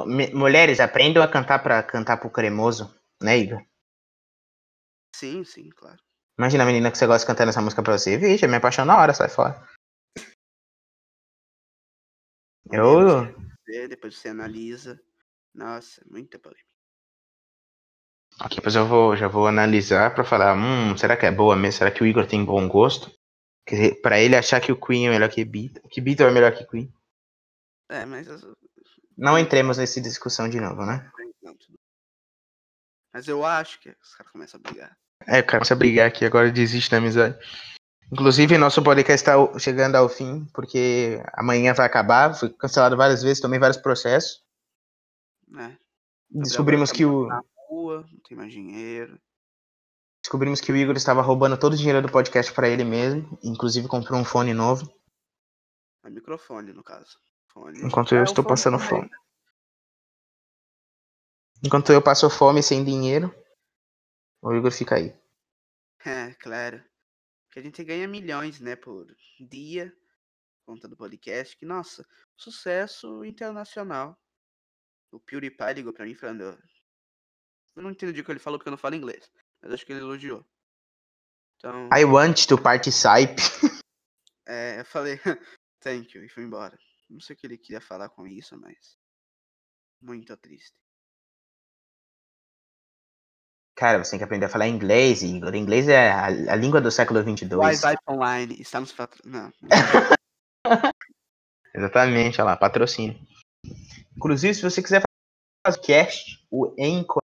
[0.06, 3.66] Me- mulheres, aprendam a cantar pra cantar pro cremoso, né, Igor?
[5.16, 6.02] Sim, sim, claro.
[6.38, 8.18] Imagina a menina que você gosta cantando essa música pra você.
[8.18, 9.68] Vixe, me apaixonou na hora, sai fora.
[12.72, 13.26] Eu.
[13.90, 15.02] Depois você analisa.
[15.54, 16.68] Nossa, muita polêmica.
[18.40, 21.80] Aqui, depois eu vou, já vou analisar pra falar, hum, será que é boa mesmo?
[21.80, 23.12] Será que o Igor tem bom gosto?
[23.66, 26.34] Quer dizer, pra ele achar que o Queen é melhor que Beatles, que Beatles é
[26.34, 26.94] melhor que Queen.
[27.90, 28.28] É, mas.
[28.28, 28.56] eu-
[29.18, 31.12] Não entremos nessa discussão de novo, né?
[31.42, 31.58] não,
[33.12, 34.98] Mas eu acho que os caras começam a brigar.
[35.26, 37.38] É, cara a brigar aqui, agora desiste da amizade.
[38.12, 43.42] Inclusive, nosso podcast está chegando ao fim, porque amanhã vai acabar, foi cancelado várias vezes,
[43.42, 44.42] tomei vários processos.
[45.48, 45.78] Né?
[46.30, 49.20] Descobrimos que o, Na rua, não tem mais dinheiro.
[50.24, 53.88] descobrimos que o Igor estava roubando todo o dinheiro do podcast para ele mesmo, inclusive
[53.90, 54.90] comprou um fone novo,
[56.06, 57.18] É microfone, no caso.
[57.52, 57.80] Fone.
[57.84, 59.10] enquanto eu É, estou passando fome.
[61.64, 63.34] Enquanto eu passo fome sem dinheiro,
[64.42, 65.16] o Igor fica aí.
[66.06, 66.84] É, claro.
[67.52, 69.08] Que a gente ganha milhões, né, por
[69.40, 69.96] dia,
[70.66, 71.58] conta do podcast.
[71.58, 74.18] Que, nossa, sucesso internacional.
[75.12, 76.58] O PewDiePie ligou pra mim falando.
[77.76, 79.32] Eu não entendi o que ele falou porque eu não falo inglês.
[79.62, 80.46] Mas acho que ele elogiou.
[81.58, 83.42] Então, I want to participe.
[84.46, 85.20] é, eu falei,
[85.82, 86.78] thank you, e fui embora.
[87.10, 88.98] Não sei o que ele queria falar com isso, mas.
[90.00, 90.78] Muito triste.
[93.78, 95.54] Cara, você tem que aprender a falar inglês, Igor.
[95.54, 97.84] Inglês é a, a língua do século 22.
[97.84, 99.22] Wi-Fi online, estamos patro...
[99.24, 99.54] Não.
[101.76, 103.16] Exatamente, olha lá, patrocínio.
[104.16, 105.04] Inclusive, se você quiser
[105.64, 107.22] fazer cast, o Anchor.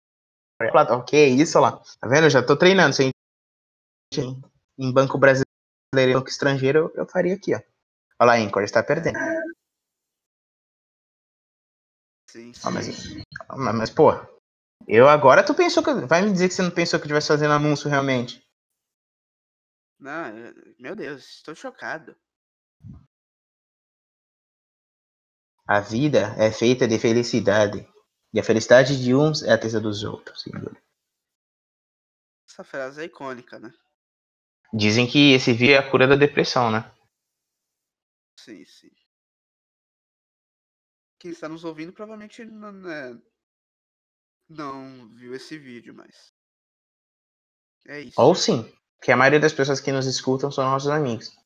[0.91, 1.83] Ok, isso olha lá.
[1.99, 2.25] Tá vendo?
[2.25, 2.95] Eu já tô treinando.
[2.95, 3.11] Se
[4.79, 5.47] em banco brasileiro
[5.95, 7.61] e banco estrangeiro, eu, faria aqui, ó.
[8.19, 9.19] Olha lá, Anchor, está perdendo.
[12.29, 12.71] Sim, sim.
[12.71, 14.13] Mas, mas, mas, pô,
[14.89, 15.93] eu agora tu pensou que.
[16.07, 18.43] Vai me dizer que você não pensou que eu estivesse fazendo anúncio realmente.
[19.99, 22.15] Não, eu- meu Deus, estou chocado.
[25.67, 27.89] A vida é feita de felicidade.
[28.33, 30.77] E a felicidade de uns é a tristeza dos outros, Igor.
[32.49, 33.73] Essa frase é icônica, né?
[34.73, 36.91] Dizem que esse via é a cura da depressão, né?
[38.37, 38.91] Sim, sim.
[41.19, 43.19] Quem está nos ouvindo provavelmente não, né,
[44.57, 46.33] não viu esse vídeo, mas.
[47.87, 48.21] É isso.
[48.21, 51.37] Ou sim, que a maioria das pessoas que nos escutam são nossos amigos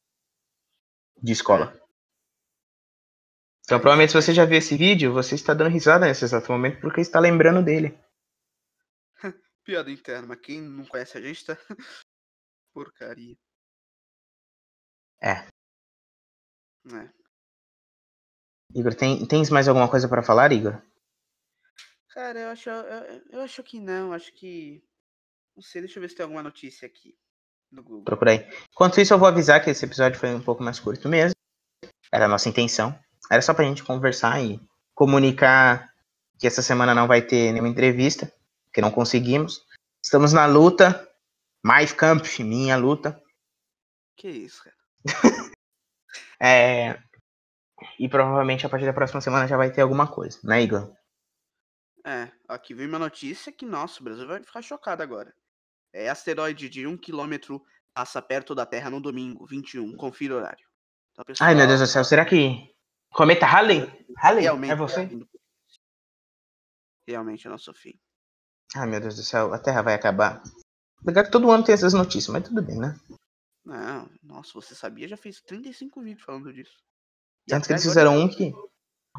[1.23, 1.73] de escola.
[3.65, 6.53] Então, É provavelmente, se você já viu esse vídeo, você está dando risada nesse exato
[6.53, 7.99] momento porque está lembrando dele.
[9.65, 11.57] Piada interna, mas quem não conhece a gente tá.
[12.73, 13.37] Porcaria.
[15.21, 15.49] É.
[16.93, 17.11] É.
[18.75, 20.81] Igor, tem, tens mais alguma coisa para falar, Igor?
[22.17, 24.11] Cara, eu acho, eu, eu acho que não.
[24.11, 24.83] Acho que.
[25.55, 27.15] Não sei, deixa eu ver se tem alguma notícia aqui
[27.71, 28.05] no Google.
[28.05, 28.49] Procura aí.
[28.73, 31.35] Enquanto isso, eu vou avisar que esse episódio foi um pouco mais curto mesmo.
[32.11, 32.99] Era a nossa intenção.
[33.31, 34.59] Era só pra gente conversar e
[34.95, 35.93] comunicar
[36.39, 38.33] que essa semana não vai ter nenhuma entrevista,
[38.73, 39.67] que não conseguimos.
[40.03, 41.07] Estamos na luta.
[41.63, 43.23] Mais Camp, minha luta.
[44.17, 44.77] Que isso, cara.
[46.41, 46.99] É,
[47.99, 50.96] E provavelmente a partir da próxima semana já vai ter alguma coisa, né, Igor?
[52.07, 55.35] É, aqui vem uma notícia que, nossa, o Brasil vai ficar chocado agora.
[55.93, 57.59] É asteroide de 1 km
[57.93, 59.97] passa perto da Terra no domingo, 21.
[59.97, 60.65] Confira o horário.
[61.11, 62.73] Então, pessoal, Ai, meu Deus do céu, será que.
[63.11, 63.91] Cometa Halley?
[64.19, 64.47] Halley?
[64.47, 65.09] É você?
[67.09, 67.99] Realmente é nosso fim.
[68.77, 70.43] Ai, meu Deus do céu, a Terra vai acabar.
[71.05, 72.95] Legal que todo ano tem essas notícias, mas tudo bem, né?
[73.65, 75.09] Não, nossa, você sabia?
[75.09, 76.77] Já fez 35 vídeos falando disso.
[77.49, 78.53] Tanto que eles fizeram um que.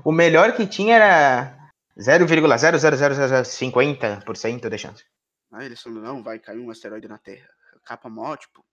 [0.06, 1.67] O melhor que tinha era
[1.98, 5.04] 0,00050% de chance.
[5.52, 7.48] Aí eles falam, não, vai cair um asteroide na Terra.
[7.84, 8.66] Capa mó, tipo,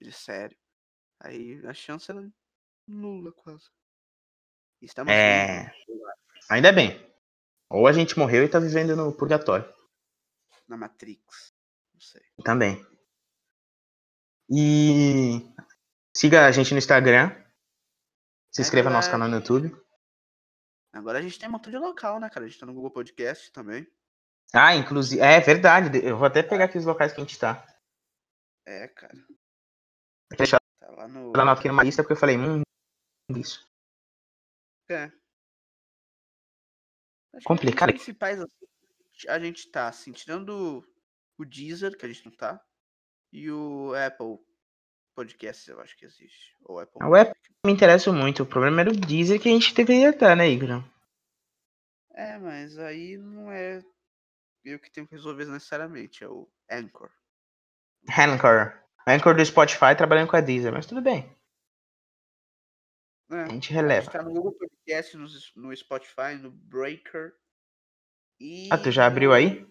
[0.00, 0.56] ele sério.
[1.20, 2.26] Aí a chance era
[2.86, 3.68] nula quase.
[4.80, 5.64] Estamos É.
[5.86, 6.02] vivos
[6.50, 6.98] Ainda bem.
[7.68, 9.70] Ou a gente morreu e tá vivendo no purgatório.
[10.68, 11.52] na Matrix.
[11.94, 12.22] Não sei.
[12.44, 12.84] Também.
[14.50, 15.46] E.
[16.16, 17.30] Siga a gente no Instagram.
[18.50, 19.10] Se É inscreva no nosso verdade.
[19.10, 19.74] canal no YouTube.
[20.92, 22.44] Agora a gente tem um montão de local, né, cara?
[22.44, 23.86] A gente tá no Google Podcast também.
[24.52, 25.22] Ah, inclusive.
[25.22, 25.98] É verdade.
[26.04, 27.66] Eu vou até pegar aqui os locais que a gente tá.
[28.66, 29.14] É, cara.
[30.36, 31.32] Deixar Tá lá no.
[31.34, 32.60] lá aqui numa lista porque eu falei, hum,
[33.30, 33.66] isso.
[34.90, 35.04] É.
[35.04, 35.12] Acho
[37.38, 37.88] que Complicado.
[37.88, 38.66] Os principais assim,
[39.28, 40.84] a gente tá, assim, tirando
[41.38, 42.62] o Deezer, que a gente não tá,
[43.32, 44.38] e o Apple
[45.14, 46.56] Podcast, eu acho que existe.
[46.64, 47.34] Ou Apple O Apple-.
[47.66, 48.42] Me interessa muito.
[48.42, 50.82] O problema era o Deezer que a gente deveria estar, né, Igor?
[52.14, 53.82] É, mas aí não é
[54.64, 57.10] eu que tenho que resolver necessariamente, é o Anchor.
[58.18, 58.80] Anchor.
[59.06, 61.24] Anchor do Spotify trabalhando com a Deezer, mas tudo bem.
[63.30, 64.02] É, A gente a releva.
[64.02, 67.34] gente tá no Google Podcast, no, no Spotify, no Breaker.
[68.40, 69.66] E Ah, tu já abriu aí?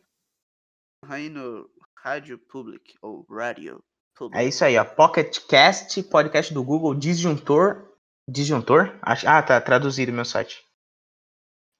[1.05, 3.83] Aí no Rádio Public, ou Radio
[4.21, 4.37] Public.
[4.39, 4.85] É isso aí, ó.
[4.85, 7.89] Pocket Cast, podcast do Google, disjuntor.
[8.29, 8.99] Disjuntor?
[9.01, 10.63] Ah, tá traduzido meu site.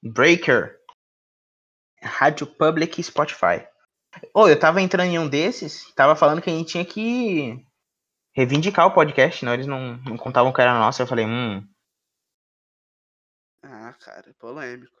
[0.02, 0.76] Breaker.
[2.02, 3.64] Rádio Public e Spotify.
[4.34, 7.64] Ô, eu tava entrando em um desses, tava falando que a gente tinha que
[8.34, 11.00] reivindicar o podcast, não, eles não, não contavam que era nosso.
[11.00, 11.64] Eu falei, hum,
[13.62, 14.92] Ah, cara, polêmico.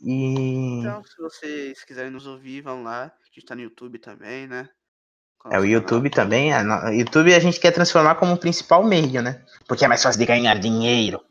[0.00, 0.78] e.
[0.80, 3.06] Então, se vocês quiserem nos ouvir, vão lá.
[3.06, 4.70] A gente tá no YouTube também, né?
[5.50, 6.52] É, o YouTube também.
[6.52, 9.44] a O YouTube a gente quer transformar como principal meio, né?
[9.68, 11.24] Porque é mais fácil de ganhar dinheiro.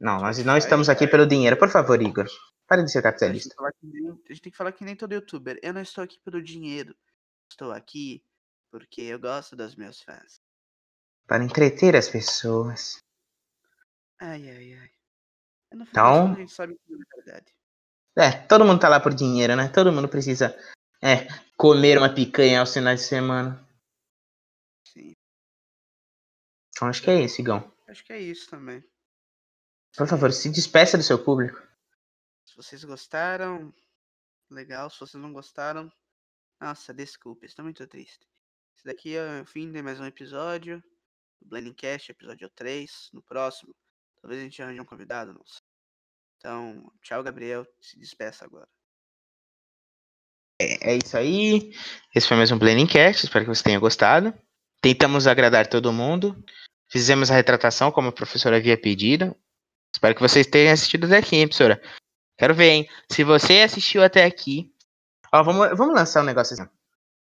[0.00, 1.10] Não, nós não estamos aqui cara.
[1.10, 1.56] pelo dinheiro.
[1.56, 2.26] Por favor, Igor.
[2.66, 3.54] Pare de ser A gente, capitalista.
[3.54, 5.58] falar que nem, a gente tem que falar que nem todo youtuber.
[5.62, 6.94] Eu não estou aqui pelo dinheiro.
[7.50, 8.22] Estou aqui
[8.70, 10.40] porque eu gosto dos meus fãs.
[11.26, 12.98] Para entreter as pessoas.
[14.20, 14.90] Ai, ai, ai.
[15.70, 17.52] Final das Então- a gente sabe não é verdade.
[18.16, 19.68] É, todo mundo tá lá por dinheiro, né?
[19.68, 20.56] Todo mundo precisa
[21.02, 21.26] é,
[21.56, 23.68] comer uma picanha aos finais de semana.
[24.86, 25.14] Sim.
[26.70, 27.72] Então acho que é isso, Igão.
[27.88, 28.82] Acho que é isso também.
[29.96, 31.60] Por favor, se despeça do seu público.
[32.46, 33.74] Se vocês gostaram,
[34.48, 34.88] legal.
[34.88, 35.92] Se vocês não gostaram,
[36.60, 38.26] nossa, desculpa, estou muito triste.
[38.76, 40.82] Esse daqui é o fim de mais um episódio.
[41.40, 43.10] Do Blending Cast, episódio 3.
[43.12, 43.74] No próximo,
[44.20, 45.62] talvez a gente arranje um convidado, não sei.
[46.38, 47.66] Então, tchau, Gabriel.
[47.80, 48.68] Se despeça agora.
[50.80, 51.72] É isso aí.
[52.14, 53.24] Esse foi mais um Planningcast.
[53.24, 54.32] Espero que você tenha gostado.
[54.80, 56.36] Tentamos agradar todo mundo.
[56.90, 59.34] Fizemos a retratação como a professora havia pedido.
[59.94, 61.80] Espero que vocês tenham assistido até aqui, hein, professora.
[62.38, 62.88] Quero ver, hein?
[63.10, 64.72] Se você assistiu até aqui.
[65.32, 66.68] Ó, vamos, vamos lançar um negócio assim.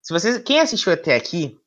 [0.03, 1.59] Se vocês, quem assistiu até aqui,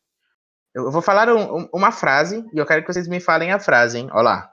[0.73, 3.59] eu vou falar um- um- uma frase e eu quero que vocês me falem a
[3.59, 4.09] frase, hein?
[4.11, 4.51] Ó lá.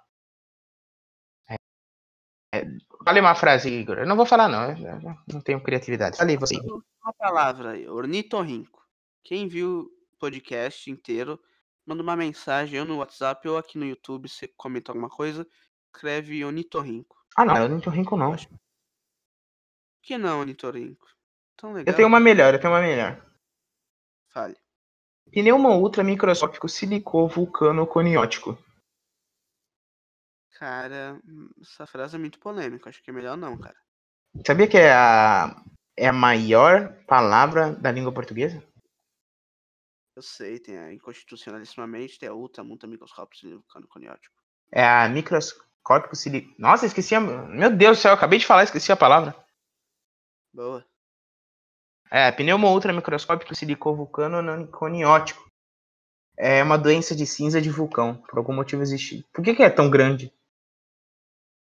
[3.07, 3.99] Fale uma frase, Igor.
[3.99, 4.73] Eu não vou falar, não.
[4.73, 5.01] Eu,
[5.33, 6.19] não tenho criatividade.
[6.19, 6.57] Fale você.
[6.57, 8.83] Uma palavra aí, ornitorrinco.
[9.23, 9.83] Quem viu
[10.13, 11.41] o podcast inteiro,
[11.87, 15.47] manda uma mensagem ou no WhatsApp ou aqui no YouTube, você comenta alguma coisa,
[15.95, 17.17] escreve ornitorrinco.
[17.37, 17.81] Ah, não.
[17.81, 18.35] Tô rico, não.
[18.35, 18.59] Por
[20.03, 21.07] que não ornitorrinco?
[21.57, 21.93] Tão legal.
[21.93, 23.23] Eu tenho uma melhor, eu tenho uma melhor.
[24.31, 24.57] Fale.
[25.31, 28.59] Pneuma ultra microscópico silicô vulcano coniótico.
[30.59, 32.89] Cara, hum, essa frase é muito polêmica.
[32.89, 33.77] Acho que é melhor não, cara.
[34.47, 35.55] Sabia que é a,
[35.97, 38.63] é a maior palavra da língua portuguesa?
[40.15, 44.35] Eu sei, tem a inconstitucionalissimamente, tem a ultra, multa, microscópio, silicano, coniótico.
[44.73, 46.55] É a microscópico silicô.
[46.59, 47.21] Nossa, esqueci a.
[47.21, 49.35] Meu Deus do céu, acabei de falar, esqueci a palavra.
[50.53, 50.85] Boa.
[52.11, 55.45] É, pneuma ultra microscópico silicô vulcano nan- coniótico.
[56.39, 58.23] É uma doença de cinza de vulcão.
[58.29, 59.25] Por algum motivo existe.
[59.33, 60.33] Por que, que é tão grande?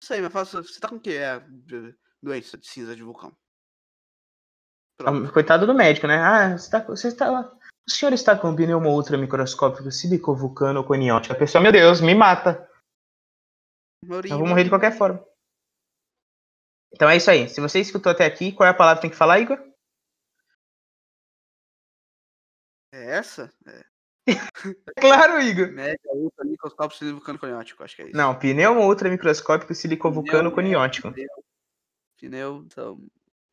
[0.04, 1.16] Sei, mas faça, você tá com o que?
[1.16, 1.39] É
[2.22, 3.36] doença de cinza de vulcão.
[4.99, 5.34] Ah, Pronto.
[5.34, 6.18] Coitado do médico, né?
[6.18, 7.30] Ah, você, tá, você está.
[7.88, 11.34] O senhor está com pneuma ultra microscópico silicô vulcano coniótico.
[11.34, 12.68] A pessoa, meu Deus, me mata.
[14.04, 15.24] Mourinho, Eu vou morrer de qualquer forma.
[16.93, 17.47] Então é isso aí.
[17.47, 19.58] Se você escutou até aqui, qual é a palavra que tem que falar, Igor?
[22.93, 23.54] É essa?
[23.68, 23.91] É.
[24.99, 25.72] Claro, Igor.
[25.72, 27.84] Média, ultra, microscópio, coniótico.
[27.84, 28.17] Acho que é isso.
[28.17, 31.11] Não, pneuma ultra microscópico silicovulcano Pneu, coniótico.
[31.11, 31.28] Pneu,
[32.17, 33.01] pneu, então,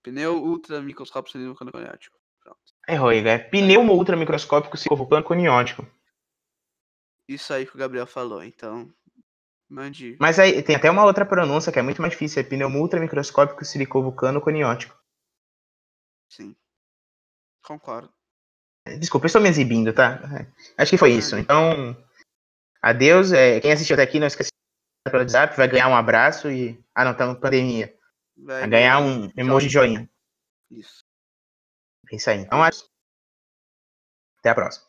[0.03, 2.19] pneu ultra microscópio silicano coniótico.
[2.43, 2.59] Pronto.
[2.87, 3.31] Errou, Igor.
[3.31, 5.87] É pneuma ultra microscópico silicovulcano coniótico.
[7.27, 8.93] Isso aí que o Gabriel falou, então.
[9.69, 10.17] Mande.
[10.19, 12.41] Mas aí tem até uma outra pronúncia que é muito mais difícil.
[12.41, 14.97] É pneuma ultra microscópico silicovulcano coniótico.
[16.29, 16.57] Sim.
[17.63, 18.18] Concordo.
[18.97, 20.21] Desculpa, eu estou me exibindo, tá?
[20.77, 21.37] Acho que foi isso.
[21.37, 21.97] Então,
[22.81, 23.33] adeus.
[23.33, 24.51] É, quem assistiu até aqui, não esqueça
[25.05, 26.83] pelo WhatsApp, vai ganhar um abraço e.
[26.95, 27.95] Ah, não, estamos em pandemia.
[28.37, 30.09] Vai Vai ganhar um emoji de joinha.
[30.71, 31.05] Isso.
[32.11, 32.41] É isso aí.
[32.41, 32.81] Então, até
[34.51, 34.88] a próxima.